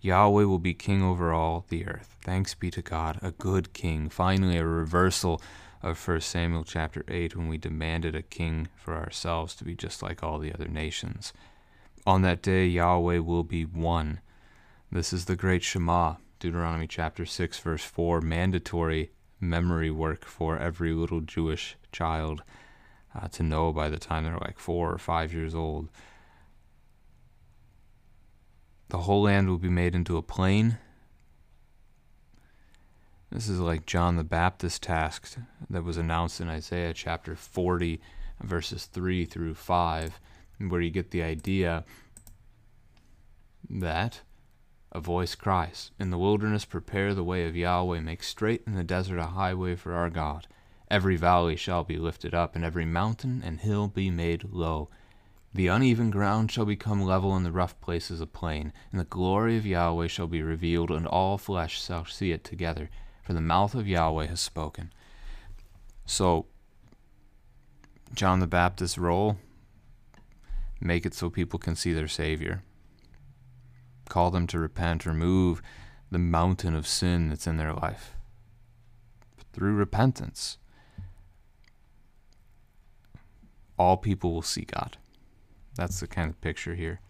Yahweh 0.00 0.42
will 0.42 0.58
be 0.58 0.74
king 0.74 1.04
over 1.04 1.32
all 1.32 1.64
the 1.68 1.86
earth. 1.86 2.16
Thanks 2.24 2.52
be 2.54 2.68
to 2.72 2.82
God, 2.82 3.20
a 3.22 3.30
good 3.30 3.72
king. 3.72 4.08
Finally, 4.08 4.56
a 4.58 4.66
reversal 4.66 5.40
of 5.84 6.08
1 6.08 6.20
Samuel 6.20 6.64
chapter 6.64 7.04
8 7.06 7.36
when 7.36 7.46
we 7.46 7.58
demanded 7.58 8.16
a 8.16 8.22
king 8.22 8.66
for 8.74 8.96
ourselves 8.96 9.54
to 9.54 9.64
be 9.64 9.76
just 9.76 10.02
like 10.02 10.24
all 10.24 10.40
the 10.40 10.52
other 10.52 10.68
nations. 10.68 11.32
On 12.04 12.22
that 12.22 12.42
day, 12.42 12.66
Yahweh 12.66 13.18
will 13.18 13.44
be 13.44 13.64
one. 13.64 14.20
This 14.90 15.12
is 15.12 15.26
the 15.26 15.36
great 15.36 15.62
Shema, 15.62 16.16
Deuteronomy 16.42 16.88
chapter 16.88 17.24
6, 17.24 17.58
verse 17.60 17.84
4, 17.84 18.20
mandatory 18.20 19.12
memory 19.38 19.92
work 19.92 20.24
for 20.24 20.58
every 20.58 20.92
little 20.92 21.20
Jewish 21.20 21.76
child 21.92 22.42
uh, 23.14 23.28
to 23.28 23.44
know 23.44 23.72
by 23.72 23.88
the 23.88 23.98
time 23.98 24.24
they're 24.24 24.36
like 24.38 24.58
four 24.58 24.92
or 24.92 24.98
five 24.98 25.32
years 25.32 25.54
old. 25.54 25.88
The 28.88 28.98
whole 28.98 29.22
land 29.22 29.48
will 29.48 29.58
be 29.58 29.68
made 29.68 29.94
into 29.94 30.16
a 30.16 30.22
plain, 30.22 30.78
this 33.30 33.48
is 33.48 33.60
like 33.60 33.86
John 33.86 34.16
the 34.16 34.24
Baptist 34.24 34.82
task 34.82 35.38
that 35.70 35.84
was 35.84 35.96
announced 35.96 36.38
in 36.40 36.50
Isaiah 36.50 36.92
chapter 36.92 37.34
40, 37.34 37.98
verses 38.42 38.84
3 38.86 39.24
through 39.24 39.54
5, 39.54 40.20
where 40.68 40.82
you 40.82 40.90
get 40.90 41.12
the 41.12 41.22
idea 41.22 41.84
that 43.70 44.20
a 44.92 45.00
voice 45.00 45.34
cries, 45.34 45.90
In 45.98 46.10
the 46.10 46.18
wilderness 46.18 46.64
prepare 46.64 47.14
the 47.14 47.24
way 47.24 47.46
of 47.46 47.56
Yahweh, 47.56 48.00
make 48.00 48.22
straight 48.22 48.62
in 48.66 48.74
the 48.74 48.84
desert 48.84 49.18
a 49.18 49.26
highway 49.26 49.74
for 49.74 49.94
our 49.94 50.10
God. 50.10 50.46
Every 50.90 51.16
valley 51.16 51.56
shall 51.56 51.82
be 51.82 51.96
lifted 51.96 52.34
up, 52.34 52.54
and 52.54 52.64
every 52.64 52.84
mountain 52.84 53.42
and 53.42 53.60
hill 53.60 53.88
be 53.88 54.10
made 54.10 54.44
low. 54.52 54.90
The 55.54 55.68
uneven 55.68 56.10
ground 56.10 56.52
shall 56.52 56.66
become 56.66 57.02
level, 57.02 57.34
and 57.34 57.44
the 57.44 57.52
rough 57.52 57.80
places 57.80 58.20
a 58.20 58.26
plain. 58.26 58.72
And 58.90 59.00
the 59.00 59.04
glory 59.04 59.56
of 59.56 59.66
Yahweh 59.66 60.08
shall 60.08 60.26
be 60.26 60.42
revealed, 60.42 60.90
and 60.90 61.06
all 61.06 61.38
flesh 61.38 61.82
shall 61.82 62.04
see 62.04 62.30
it 62.30 62.44
together. 62.44 62.90
For 63.22 63.32
the 63.32 63.40
mouth 63.40 63.74
of 63.74 63.88
Yahweh 63.88 64.26
has 64.26 64.40
spoken. 64.40 64.92
So, 66.04 66.46
John 68.14 68.40
the 68.40 68.46
Baptist's 68.46 68.98
role 68.98 69.38
make 70.80 71.06
it 71.06 71.14
so 71.14 71.30
people 71.30 71.58
can 71.58 71.76
see 71.76 71.94
their 71.94 72.08
Savior. 72.08 72.62
Call 74.12 74.30
them 74.30 74.46
to 74.48 74.58
repent, 74.58 75.06
remove 75.06 75.62
the 76.10 76.18
mountain 76.18 76.74
of 76.74 76.86
sin 76.86 77.30
that's 77.30 77.46
in 77.46 77.56
their 77.56 77.72
life 77.72 78.14
through 79.54 79.72
repentance. 79.72 80.58
All 83.78 83.96
people 83.96 84.34
will 84.34 84.42
see 84.42 84.66
God. 84.66 84.98
That's 85.76 85.98
the 85.98 86.06
kind 86.06 86.28
of 86.28 86.38
picture 86.42 86.74
here. 86.74 87.00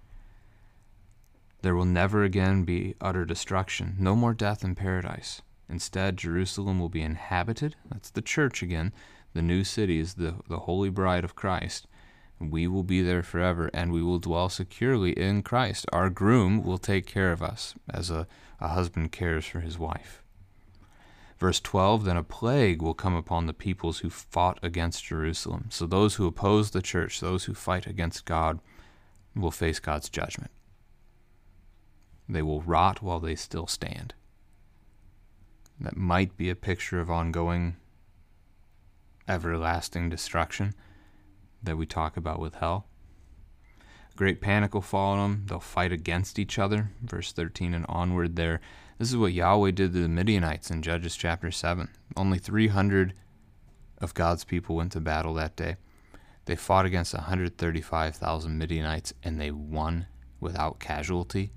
There 1.62 1.74
will 1.74 1.86
never 1.86 2.22
again 2.22 2.62
be 2.62 2.94
utter 3.00 3.24
destruction, 3.24 3.96
no 3.98 4.14
more 4.14 4.32
death 4.32 4.62
in 4.62 4.76
paradise. 4.76 5.42
Instead, 5.68 6.16
Jerusalem 6.16 6.78
will 6.78 6.88
be 6.88 7.02
inhabited. 7.02 7.74
That's 7.90 8.10
the 8.10 8.22
church 8.22 8.62
again. 8.62 8.92
The 9.34 9.42
new 9.42 9.64
city 9.64 9.98
is 9.98 10.14
the, 10.14 10.36
the 10.48 10.60
holy 10.60 10.88
bride 10.88 11.24
of 11.24 11.34
Christ. 11.34 11.88
We 12.50 12.66
will 12.66 12.82
be 12.82 13.02
there 13.02 13.22
forever, 13.22 13.70
and 13.72 13.92
we 13.92 14.02
will 14.02 14.18
dwell 14.18 14.48
securely 14.48 15.12
in 15.12 15.42
Christ. 15.42 15.86
Our 15.92 16.10
groom 16.10 16.62
will 16.62 16.78
take 16.78 17.06
care 17.06 17.32
of 17.32 17.42
us 17.42 17.74
as 17.88 18.10
a, 18.10 18.26
a 18.60 18.68
husband 18.68 19.12
cares 19.12 19.46
for 19.46 19.60
his 19.60 19.78
wife. 19.78 20.22
Verse 21.38 21.60
12 21.60 22.04
Then 22.04 22.16
a 22.16 22.22
plague 22.22 22.82
will 22.82 22.94
come 22.94 23.14
upon 23.14 23.46
the 23.46 23.52
peoples 23.52 23.98
who 23.98 24.10
fought 24.10 24.58
against 24.62 25.04
Jerusalem. 25.04 25.66
So 25.70 25.86
those 25.86 26.16
who 26.16 26.26
oppose 26.26 26.70
the 26.70 26.82
church, 26.82 27.20
those 27.20 27.44
who 27.44 27.54
fight 27.54 27.86
against 27.86 28.24
God, 28.24 28.60
will 29.34 29.50
face 29.50 29.78
God's 29.78 30.08
judgment. 30.08 30.50
They 32.28 32.42
will 32.42 32.62
rot 32.62 33.02
while 33.02 33.20
they 33.20 33.34
still 33.34 33.66
stand. 33.66 34.14
That 35.80 35.96
might 35.96 36.36
be 36.36 36.48
a 36.48 36.54
picture 36.54 37.00
of 37.00 37.10
ongoing, 37.10 37.76
everlasting 39.28 40.10
destruction 40.10 40.74
that 41.62 41.76
we 41.76 41.86
talk 41.86 42.16
about 42.16 42.40
with 42.40 42.56
hell. 42.56 42.86
Great 44.16 44.40
panic 44.40 44.74
will 44.74 44.82
fall 44.82 45.12
on 45.12 45.18
them. 45.18 45.46
They'll 45.46 45.60
fight 45.60 45.92
against 45.92 46.38
each 46.38 46.58
other. 46.58 46.90
Verse 47.02 47.32
13 47.32 47.72
and 47.74 47.86
onward 47.88 48.36
there. 48.36 48.60
This 48.98 49.08
is 49.08 49.16
what 49.16 49.32
Yahweh 49.32 49.70
did 49.70 49.92
to 49.94 50.02
the 50.02 50.08
Midianites 50.08 50.70
in 50.70 50.82
Judges 50.82 51.16
chapter 51.16 51.50
7. 51.50 51.88
Only 52.16 52.38
300 52.38 53.14
of 53.98 54.14
God's 54.14 54.44
people 54.44 54.76
went 54.76 54.92
to 54.92 55.00
battle 55.00 55.34
that 55.34 55.56
day. 55.56 55.76
They 56.44 56.56
fought 56.56 56.86
against 56.86 57.14
135,000 57.14 58.58
Midianites 58.58 59.14
and 59.22 59.40
they 59.40 59.50
won 59.50 60.06
without 60.40 60.80
casualty 60.80 61.52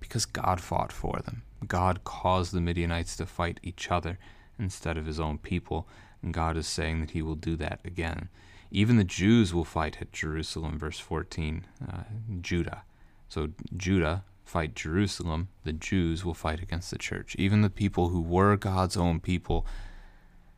because 0.00 0.26
God 0.26 0.60
fought 0.60 0.92
for 0.92 1.20
them. 1.24 1.42
God 1.66 2.04
caused 2.04 2.52
the 2.52 2.60
Midianites 2.60 3.16
to 3.16 3.26
fight 3.26 3.60
each 3.62 3.90
other 3.90 4.18
instead 4.58 4.96
of 4.96 5.06
his 5.06 5.20
own 5.20 5.38
people, 5.38 5.88
and 6.22 6.34
God 6.34 6.56
is 6.56 6.66
saying 6.66 7.00
that 7.00 7.10
he 7.10 7.22
will 7.22 7.34
do 7.34 7.56
that 7.56 7.80
again. 7.84 8.28
Even 8.70 8.96
the 8.96 9.04
Jews 9.04 9.52
will 9.52 9.64
fight 9.64 9.98
at 10.00 10.12
Jerusalem, 10.12 10.78
verse 10.78 10.98
14, 10.98 11.66
uh, 11.88 12.02
Judah. 12.40 12.82
So 13.28 13.50
Judah 13.76 14.24
fight 14.44 14.74
Jerusalem, 14.74 15.48
the 15.64 15.72
Jews 15.72 16.24
will 16.24 16.34
fight 16.34 16.60
against 16.60 16.90
the 16.90 16.98
church. 16.98 17.34
Even 17.36 17.62
the 17.62 17.70
people 17.70 18.08
who 18.08 18.20
were 18.20 18.56
God's 18.56 18.96
own 18.96 19.20
people 19.20 19.66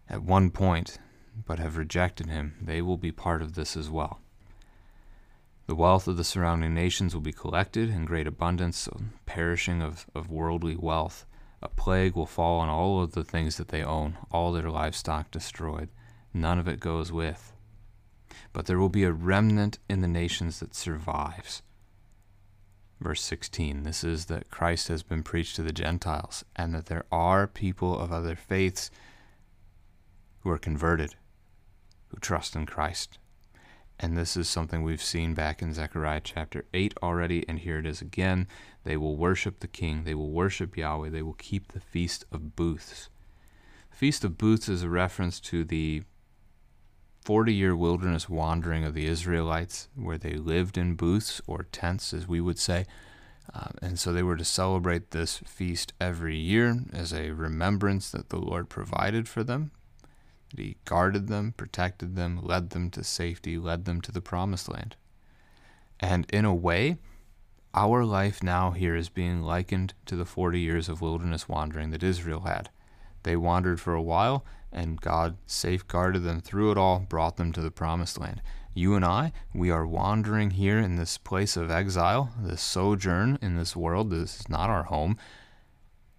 at 0.09 0.23
one 0.23 0.51
point 0.51 0.99
but 1.47 1.59
have 1.59 1.77
rejected 1.77 2.29
him, 2.29 2.55
they 2.61 2.83
will 2.83 2.99
be 2.99 3.13
part 3.13 3.41
of 3.41 3.55
this 3.55 3.77
as 3.77 3.89
well. 3.89 4.21
The 5.67 5.75
wealth 5.75 6.07
of 6.07 6.17
the 6.19 6.25
surrounding 6.25 6.75
nations 6.75 7.15
will 7.15 7.23
be 7.23 7.33
collected 7.33 7.89
in 7.89 8.05
great 8.05 8.27
abundance, 8.27 8.77
so 8.77 9.01
perishing 9.25 9.81
of, 9.81 10.07
of 10.15 10.31
worldly 10.31 10.77
wealth. 10.77 11.25
A 11.63 11.69
plague 11.69 12.15
will 12.15 12.27
fall 12.27 12.61
on 12.61 12.69
all 12.69 13.03
of 13.03 13.13
the 13.13 13.25
things 13.25 13.57
that 13.57 13.69
they 13.69 13.83
own, 13.83 14.19
all 14.31 14.53
their 14.53 14.69
livestock 14.69 15.31
destroyed. 15.31 15.89
None 16.35 16.59
of 16.59 16.69
it 16.69 16.81
goes 16.81 17.13
with 17.13 17.53
but 18.53 18.67
there 18.67 18.79
will 18.79 18.89
be 18.89 19.05
a 19.05 19.13
remnant 19.13 19.79
in 19.89 20.01
the 20.01 20.09
nations 20.09 20.61
that 20.61 20.75
survives. 20.75 21.63
Verse 23.01 23.23
16 23.23 23.83
this 23.83 24.05
is 24.05 24.27
that 24.27 24.51
Christ 24.51 24.89
has 24.89 25.03
been 25.03 25.23
preached 25.23 25.57
to 25.57 25.63
the 25.63 25.73
Gentiles, 25.73 26.45
and 26.55 26.75
that 26.75 26.87
there 26.87 27.05
are 27.11 27.47
people 27.47 27.99
of 27.99 28.13
other 28.13 28.37
faiths 28.37 28.91
who 30.41 30.51
are 30.51 30.59
converted, 30.59 31.15
who 32.09 32.19
trust 32.19 32.55
in 32.55 32.67
Christ. 32.67 33.19
And 33.99 34.17
this 34.17 34.37
is 34.37 34.49
something 34.49 34.83
we've 34.83 35.03
seen 35.03 35.35
back 35.35 35.63
in 35.63 35.75
Zechariah 35.75 36.23
chapter 36.25 36.65
8 36.75 36.95
already, 37.03 37.49
and 37.49 37.61
here 37.61 37.79
it 37.79 37.87
is 37.87 38.01
again. 38.01 38.49
They 38.85 38.97
will 38.97 39.17
worship 39.17 39.61
the 39.61 39.69
King, 39.69 40.05
they 40.05 40.15
will 40.15 40.31
worship 40.31 40.77
Yahweh, 40.77 41.11
they 41.11 41.23
will 41.23 41.35
keep 41.35 41.73
the 41.73 41.81
Feast 41.81 42.25
of 42.33 42.57
Booths. 42.57 43.09
Feast 43.91 44.25
of 44.25 44.39
Booths 44.39 44.69
is 44.69 44.83
a 44.83 44.89
reference 44.89 45.39
to 45.41 45.65
the 45.65 46.03
40 47.23 47.55
year 47.55 47.77
wilderness 47.77 48.29
wandering 48.29 48.85
of 48.85 48.95
the 48.95 49.07
Israelites, 49.07 49.89
where 49.95 50.19
they 50.19 50.35
lived 50.35 50.77
in 50.77 50.95
booths 50.95 51.41
or 51.47 51.67
tents, 51.71 52.13
as 52.13 52.27
we 52.27 52.41
would 52.41 52.59
say. 52.59 52.85
Uh, 53.55 53.69
and 53.81 53.99
so 53.99 54.13
they 54.13 54.23
were 54.23 54.37
to 54.37 54.45
celebrate 54.45 55.11
this 55.11 55.39
feast 55.39 55.93
every 56.01 56.37
year 56.37 56.81
as 56.93 57.13
a 57.13 57.31
remembrance 57.31 58.11
that 58.11 58.31
the 58.31 58.39
Lord 58.39 58.69
provided 58.69 59.29
for 59.29 59.45
them. 59.45 59.71
That 60.51 60.61
He 60.61 60.77
guarded 60.85 61.29
them, 61.29 61.55
protected 61.57 62.17
them, 62.17 62.41
led 62.43 62.71
them 62.71 62.91
to 62.91 63.05
safety, 63.05 63.57
led 63.57 63.85
them 63.85 64.01
to 64.01 64.13
the 64.13 64.21
promised 64.21 64.69
land. 64.69 64.97
And 66.01 66.27
in 66.31 66.45
a 66.45 66.55
way, 66.55 66.97
our 67.75 68.05
life 68.05 68.43
now 68.43 68.73
here 68.73 68.97
is 68.97 69.09
being 69.09 69.43
likened 69.43 69.95
to 70.07 70.17
the 70.17 70.27
40 70.27 70.61
years 70.61 70.89
of 70.89 71.01
wilderness 71.01 71.49
wandering 71.49 71.91
that 71.91 72.03
Israel 72.03 72.41
had. 72.41 72.71
They 73.23 73.37
wandered 73.37 73.81
for 73.81 73.95
a 73.95 74.03
while, 74.03 74.45
and 74.73 75.01
God 75.01 75.37
safeguarded 75.47 76.23
them 76.23 76.41
through 76.41 76.73
it 76.73 76.79
all, 76.79 77.01
brought 77.01 77.37
them 77.37 77.53
to 77.53 77.61
the 77.61 77.71
promised 77.71 78.19
land. 78.19 78.43
You 78.75 78.95
and 78.95 79.05
I, 79.05 79.33
we 79.55 79.71
are 79.71 79.87
wandering 79.87 80.53
here 80.53 80.79
in 80.79 80.97
this 80.97 81.19
place 81.19 81.57
of 81.57 81.71
exile, 81.71 82.33
this 82.41 82.63
sojourn 82.63 83.39
in 83.43 83.57
this 83.57 83.77
world. 83.77 84.11
This 84.11 84.41
is 84.41 84.49
not 84.49 84.71
our 84.71 84.85
home. 84.85 85.19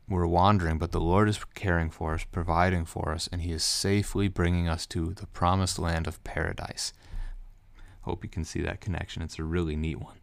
We're 0.08 0.28
wandering, 0.28 0.78
but 0.78 0.92
the 0.92 1.02
Lord 1.02 1.30
is 1.30 1.44
caring 1.56 1.90
for 1.90 2.14
us, 2.14 2.26
providing 2.32 2.86
for 2.86 3.12
us, 3.12 3.28
and 3.32 3.42
He 3.42 3.52
is 3.52 3.64
safely 3.64 4.28
bringing 4.28 4.68
us 4.68 4.86
to 4.88 5.14
the 5.14 5.28
promised 5.28 5.80
land 5.80 6.06
of 6.06 6.24
paradise. 6.24 6.94
Hope 8.02 8.24
you 8.24 8.30
can 8.30 8.44
see 8.46 8.62
that 8.62 8.82
connection. 8.82 9.24
It's 9.24 9.40
a 9.40 9.44
really 9.44 9.76
neat 9.76 10.00
one. 10.00 10.18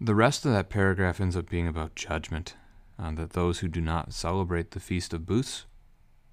The 0.00 0.14
rest 0.14 0.44
of 0.44 0.52
that 0.52 0.70
paragraph 0.70 1.20
ends 1.20 1.36
up 1.36 1.48
being 1.48 1.68
about 1.68 1.94
judgment. 1.94 2.54
Uh, 2.98 3.12
that 3.12 3.30
those 3.30 3.60
who 3.60 3.68
do 3.68 3.80
not 3.80 4.12
celebrate 4.12 4.72
the 4.72 4.80
Feast 4.80 5.14
of 5.14 5.24
Booths 5.24 5.66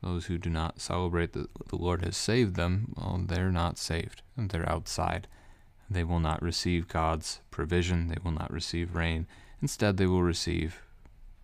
those 0.06 0.28
who 0.28 0.38
do 0.38 0.52
not 0.52 0.80
celebrate 0.80 1.34
that 1.34 1.50
the 1.70 1.76
Lord 1.76 2.04
has 2.04 2.16
saved 2.16 2.56
them, 2.56 2.94
well, 2.96 3.20
they're 3.26 3.52
not 3.52 3.80
saved. 3.80 4.22
They're 4.38 4.70
outside. 4.70 5.28
They 5.90 6.04
will 6.04 6.20
not 6.20 6.44
receive 6.44 6.88
God's 6.88 7.42
provision. 7.50 8.08
They 8.08 8.18
will 8.24 8.32
not 8.32 8.54
receive 8.54 8.96
rain. 8.96 9.26
Instead, 9.64 9.98
they 9.98 10.06
will 10.06 10.22
receive 10.22 10.84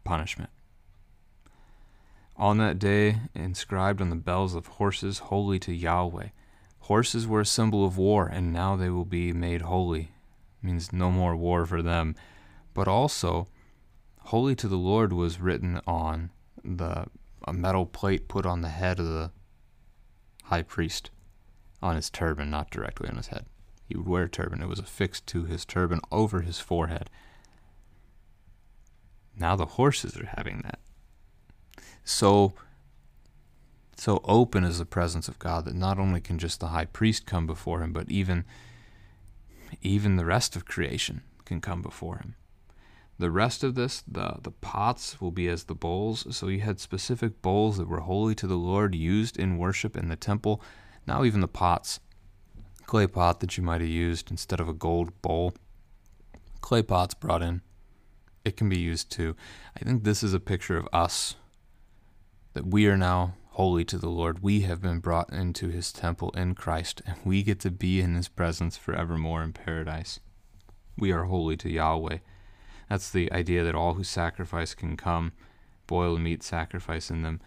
punishment. 0.03 0.51
On 2.37 2.59
that 2.59 2.77
day, 2.77 3.17
inscribed 3.33 3.99
on 3.99 4.11
the 4.11 4.15
bells 4.15 4.53
of 4.53 4.67
horses, 4.67 5.19
holy 5.19 5.57
to 5.59 5.73
Yahweh. 5.73 6.29
Horses 6.81 7.27
were 7.27 7.41
a 7.41 7.45
symbol 7.45 7.83
of 7.83 7.97
war, 7.97 8.27
and 8.27 8.53
now 8.53 8.75
they 8.75 8.89
will 8.89 9.05
be 9.05 9.33
made 9.33 9.63
holy. 9.63 10.11
It 10.61 10.65
means 10.67 10.93
no 10.93 11.09
more 11.09 11.35
war 11.35 11.65
for 11.65 11.81
them. 11.81 12.15
But 12.75 12.87
also, 12.87 13.47
holy 14.25 14.55
to 14.55 14.67
the 14.67 14.77
Lord 14.77 15.13
was 15.13 15.39
written 15.39 15.81
on 15.85 16.31
the 16.63 17.07
a 17.47 17.53
metal 17.53 17.85
plate 17.85 18.27
put 18.27 18.45
on 18.45 18.61
the 18.61 18.69
head 18.69 18.99
of 18.99 19.07
the 19.07 19.31
high 20.45 20.61
priest 20.61 21.09
on 21.81 21.95
his 21.95 22.09
turban, 22.09 22.51
not 22.51 22.69
directly 22.69 23.09
on 23.09 23.17
his 23.17 23.27
head. 23.27 23.45
He 23.87 23.97
would 23.97 24.07
wear 24.07 24.23
a 24.23 24.29
turban. 24.29 24.61
It 24.61 24.69
was 24.69 24.79
affixed 24.79 25.25
to 25.27 25.45
his 25.45 25.65
turban 25.65 25.99
over 26.11 26.41
his 26.41 26.59
forehead. 26.59 27.09
Now 29.37 29.55
the 29.55 29.65
horses 29.65 30.15
are 30.17 30.31
having 30.37 30.61
that. 30.63 30.79
So 32.03 32.53
so 33.97 34.21
open 34.23 34.63
is 34.63 34.79
the 34.79 34.85
presence 34.85 35.27
of 35.27 35.39
God 35.39 35.65
that 35.65 35.75
not 35.75 35.99
only 35.99 36.21
can 36.21 36.39
just 36.39 36.59
the 36.59 36.67
high 36.67 36.85
priest 36.85 37.25
come 37.25 37.45
before 37.45 37.81
him, 37.81 37.91
but 37.91 38.09
even 38.09 38.45
even 39.81 40.15
the 40.15 40.25
rest 40.25 40.55
of 40.55 40.65
creation 40.65 41.21
can 41.45 41.61
come 41.61 41.81
before 41.81 42.17
him. 42.17 42.35
The 43.21 43.29
rest 43.29 43.63
of 43.63 43.75
this, 43.75 44.01
the, 44.07 44.37
the 44.41 44.49
pots 44.49 45.21
will 45.21 45.29
be 45.29 45.47
as 45.47 45.65
the 45.65 45.75
bowls. 45.75 46.25
So 46.35 46.47
you 46.47 46.61
had 46.61 46.79
specific 46.79 47.39
bowls 47.43 47.77
that 47.77 47.87
were 47.87 47.99
holy 47.99 48.33
to 48.33 48.47
the 48.47 48.55
Lord 48.55 48.95
used 48.95 49.37
in 49.37 49.59
worship 49.59 49.95
in 49.95 50.09
the 50.09 50.15
temple. 50.15 50.59
Now, 51.05 51.23
even 51.23 51.39
the 51.39 51.47
pots, 51.47 51.99
clay 52.87 53.05
pot 53.05 53.39
that 53.39 53.57
you 53.57 53.63
might 53.63 53.81
have 53.81 53.91
used 53.91 54.31
instead 54.31 54.59
of 54.59 54.67
a 54.67 54.73
gold 54.73 55.21
bowl, 55.21 55.53
clay 56.61 56.81
pots 56.81 57.13
brought 57.13 57.43
in. 57.43 57.61
It 58.43 58.57
can 58.57 58.69
be 58.69 58.79
used 58.79 59.11
too. 59.11 59.35
I 59.79 59.85
think 59.85 60.03
this 60.03 60.23
is 60.23 60.33
a 60.33 60.39
picture 60.39 60.77
of 60.77 60.89
us, 60.91 61.35
that 62.53 62.65
we 62.65 62.87
are 62.87 62.97
now 62.97 63.35
holy 63.49 63.85
to 63.85 63.99
the 63.99 64.09
Lord. 64.09 64.41
We 64.41 64.61
have 64.61 64.81
been 64.81 64.97
brought 64.97 65.31
into 65.31 65.69
his 65.69 65.93
temple 65.93 66.31
in 66.31 66.55
Christ, 66.55 67.03
and 67.05 67.17
we 67.23 67.43
get 67.43 67.59
to 67.59 67.69
be 67.69 68.01
in 68.01 68.15
his 68.15 68.29
presence 68.29 68.77
forevermore 68.77 69.43
in 69.43 69.53
paradise. 69.53 70.19
We 70.97 71.11
are 71.11 71.25
holy 71.25 71.55
to 71.57 71.69
Yahweh. 71.69 72.17
That's 72.91 73.09
the 73.09 73.31
idea 73.31 73.63
that 73.63 73.73
all 73.73 73.93
who 73.93 74.03
sacrifice 74.03 74.73
can 74.73 74.97
come, 74.97 75.31
boil 75.87 76.17
meat, 76.17 76.43
sacrifice 76.43 77.09
in 77.09 77.21
them. 77.21 77.39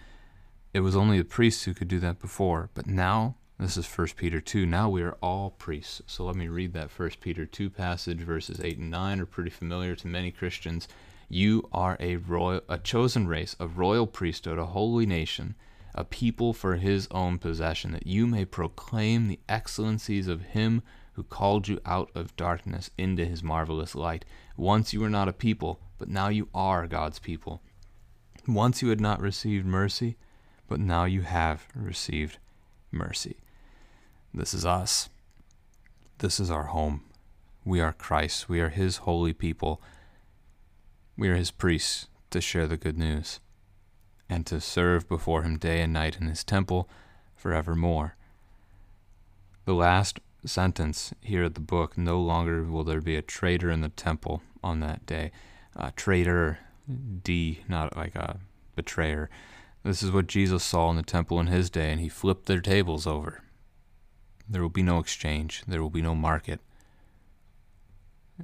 It 0.72 0.80
was 0.80 0.96
only 0.96 1.18
the 1.18 1.24
priests 1.24 1.64
who 1.64 1.74
could 1.74 1.86
do 1.86 1.98
that 2.00 2.18
before, 2.18 2.70
but 2.72 2.86
now 2.86 3.36
this 3.58 3.76
is 3.76 3.86
1 3.86 4.06
Peter 4.16 4.40
2. 4.40 4.64
Now 4.64 4.88
we 4.88 5.02
are 5.02 5.18
all 5.20 5.50
priests. 5.50 6.00
So 6.06 6.24
let 6.24 6.34
me 6.34 6.48
read 6.48 6.72
that 6.72 6.98
1 6.98 7.10
Peter 7.20 7.44
2 7.44 7.68
passage. 7.68 8.20
Verses 8.20 8.58
8 8.58 8.78
and 8.78 8.90
9 8.90 9.20
are 9.20 9.26
pretty 9.26 9.50
familiar 9.50 9.94
to 9.96 10.06
many 10.06 10.30
Christians. 10.30 10.88
You 11.28 11.68
are 11.72 11.98
a 12.00 12.16
royal, 12.16 12.62
a 12.66 12.78
chosen 12.78 13.28
race, 13.28 13.54
a 13.60 13.66
royal 13.66 14.06
priesthood, 14.06 14.58
a 14.58 14.64
holy 14.64 15.04
nation, 15.04 15.56
a 15.94 16.04
people 16.04 16.54
for 16.54 16.76
his 16.76 17.06
own 17.10 17.36
possession, 17.36 17.92
that 17.92 18.06
you 18.06 18.26
may 18.26 18.46
proclaim 18.46 19.28
the 19.28 19.40
excellencies 19.46 20.26
of 20.26 20.40
him 20.40 20.80
who 21.14 21.22
called 21.22 21.68
you 21.68 21.80
out 21.84 22.10
of 22.14 22.36
darkness 22.36 22.90
into 22.98 23.24
his 23.24 23.42
marvelous 23.42 23.94
light. 23.94 24.24
Once 24.56 24.92
you 24.92 25.00
were 25.00 25.10
not 25.10 25.28
a 25.28 25.32
people, 25.32 25.80
but 25.98 26.08
now 26.08 26.28
you 26.28 26.48
are 26.54 26.86
God's 26.86 27.18
people. 27.18 27.62
Once 28.46 28.82
you 28.82 28.88
had 28.88 29.00
not 29.00 29.20
received 29.20 29.64
mercy, 29.64 30.16
but 30.68 30.80
now 30.80 31.04
you 31.04 31.22
have 31.22 31.66
received 31.74 32.38
mercy. 32.90 33.36
This 34.32 34.52
is 34.52 34.66
us. 34.66 35.08
This 36.18 36.40
is 36.40 36.50
our 36.50 36.64
home. 36.64 37.02
We 37.64 37.80
are 37.80 37.92
Christ. 37.92 38.48
We 38.48 38.60
are 38.60 38.68
his 38.68 38.98
holy 38.98 39.32
people. 39.32 39.80
We 41.16 41.28
are 41.28 41.36
his 41.36 41.50
priests 41.50 42.08
to 42.30 42.40
share 42.40 42.66
the 42.66 42.76
good 42.76 42.98
news 42.98 43.40
and 44.28 44.44
to 44.46 44.60
serve 44.60 45.08
before 45.08 45.42
him 45.42 45.58
day 45.58 45.80
and 45.80 45.92
night 45.92 46.16
in 46.20 46.26
his 46.26 46.42
temple 46.42 46.88
forevermore. 47.36 48.16
The 49.64 49.74
last 49.74 50.18
sentence 50.48 51.12
here 51.20 51.44
at 51.44 51.54
the 51.54 51.60
book 51.60 51.96
no 51.96 52.20
longer 52.20 52.64
will 52.64 52.84
there 52.84 53.00
be 53.00 53.16
a 53.16 53.22
trader 53.22 53.70
in 53.70 53.80
the 53.80 53.88
temple 53.88 54.42
on 54.62 54.80
that 54.80 55.06
day. 55.06 55.32
A 55.76 55.90
trader, 55.92 56.58
D, 57.22 57.60
not 57.68 57.96
like 57.96 58.14
a 58.14 58.40
betrayer. 58.76 59.30
This 59.82 60.02
is 60.02 60.10
what 60.10 60.26
Jesus 60.26 60.64
saw 60.64 60.90
in 60.90 60.96
the 60.96 61.02
temple 61.02 61.40
in 61.40 61.46
his 61.48 61.68
day, 61.68 61.90
and 61.90 62.00
he 62.00 62.08
flipped 62.08 62.46
their 62.46 62.60
tables 62.60 63.06
over. 63.06 63.42
There 64.48 64.62
will 64.62 64.70
be 64.70 64.82
no 64.82 64.98
exchange, 64.98 65.62
there 65.66 65.82
will 65.82 65.90
be 65.90 66.02
no 66.02 66.14
market. 66.14 66.60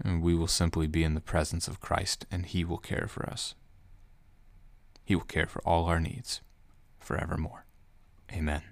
And 0.04 0.22
we 0.22 0.34
will 0.34 0.46
simply 0.46 0.86
be 0.86 1.02
in 1.02 1.14
the 1.14 1.20
presence 1.20 1.66
of 1.66 1.80
Christ, 1.80 2.26
and 2.30 2.46
he 2.46 2.64
will 2.64 2.78
care 2.78 3.06
for 3.08 3.28
us. 3.28 3.54
He 5.04 5.14
will 5.16 5.24
care 5.24 5.46
for 5.46 5.60
all 5.62 5.86
our 5.86 5.98
needs 5.98 6.40
forevermore. 7.00 7.64
Amen. 8.32 8.62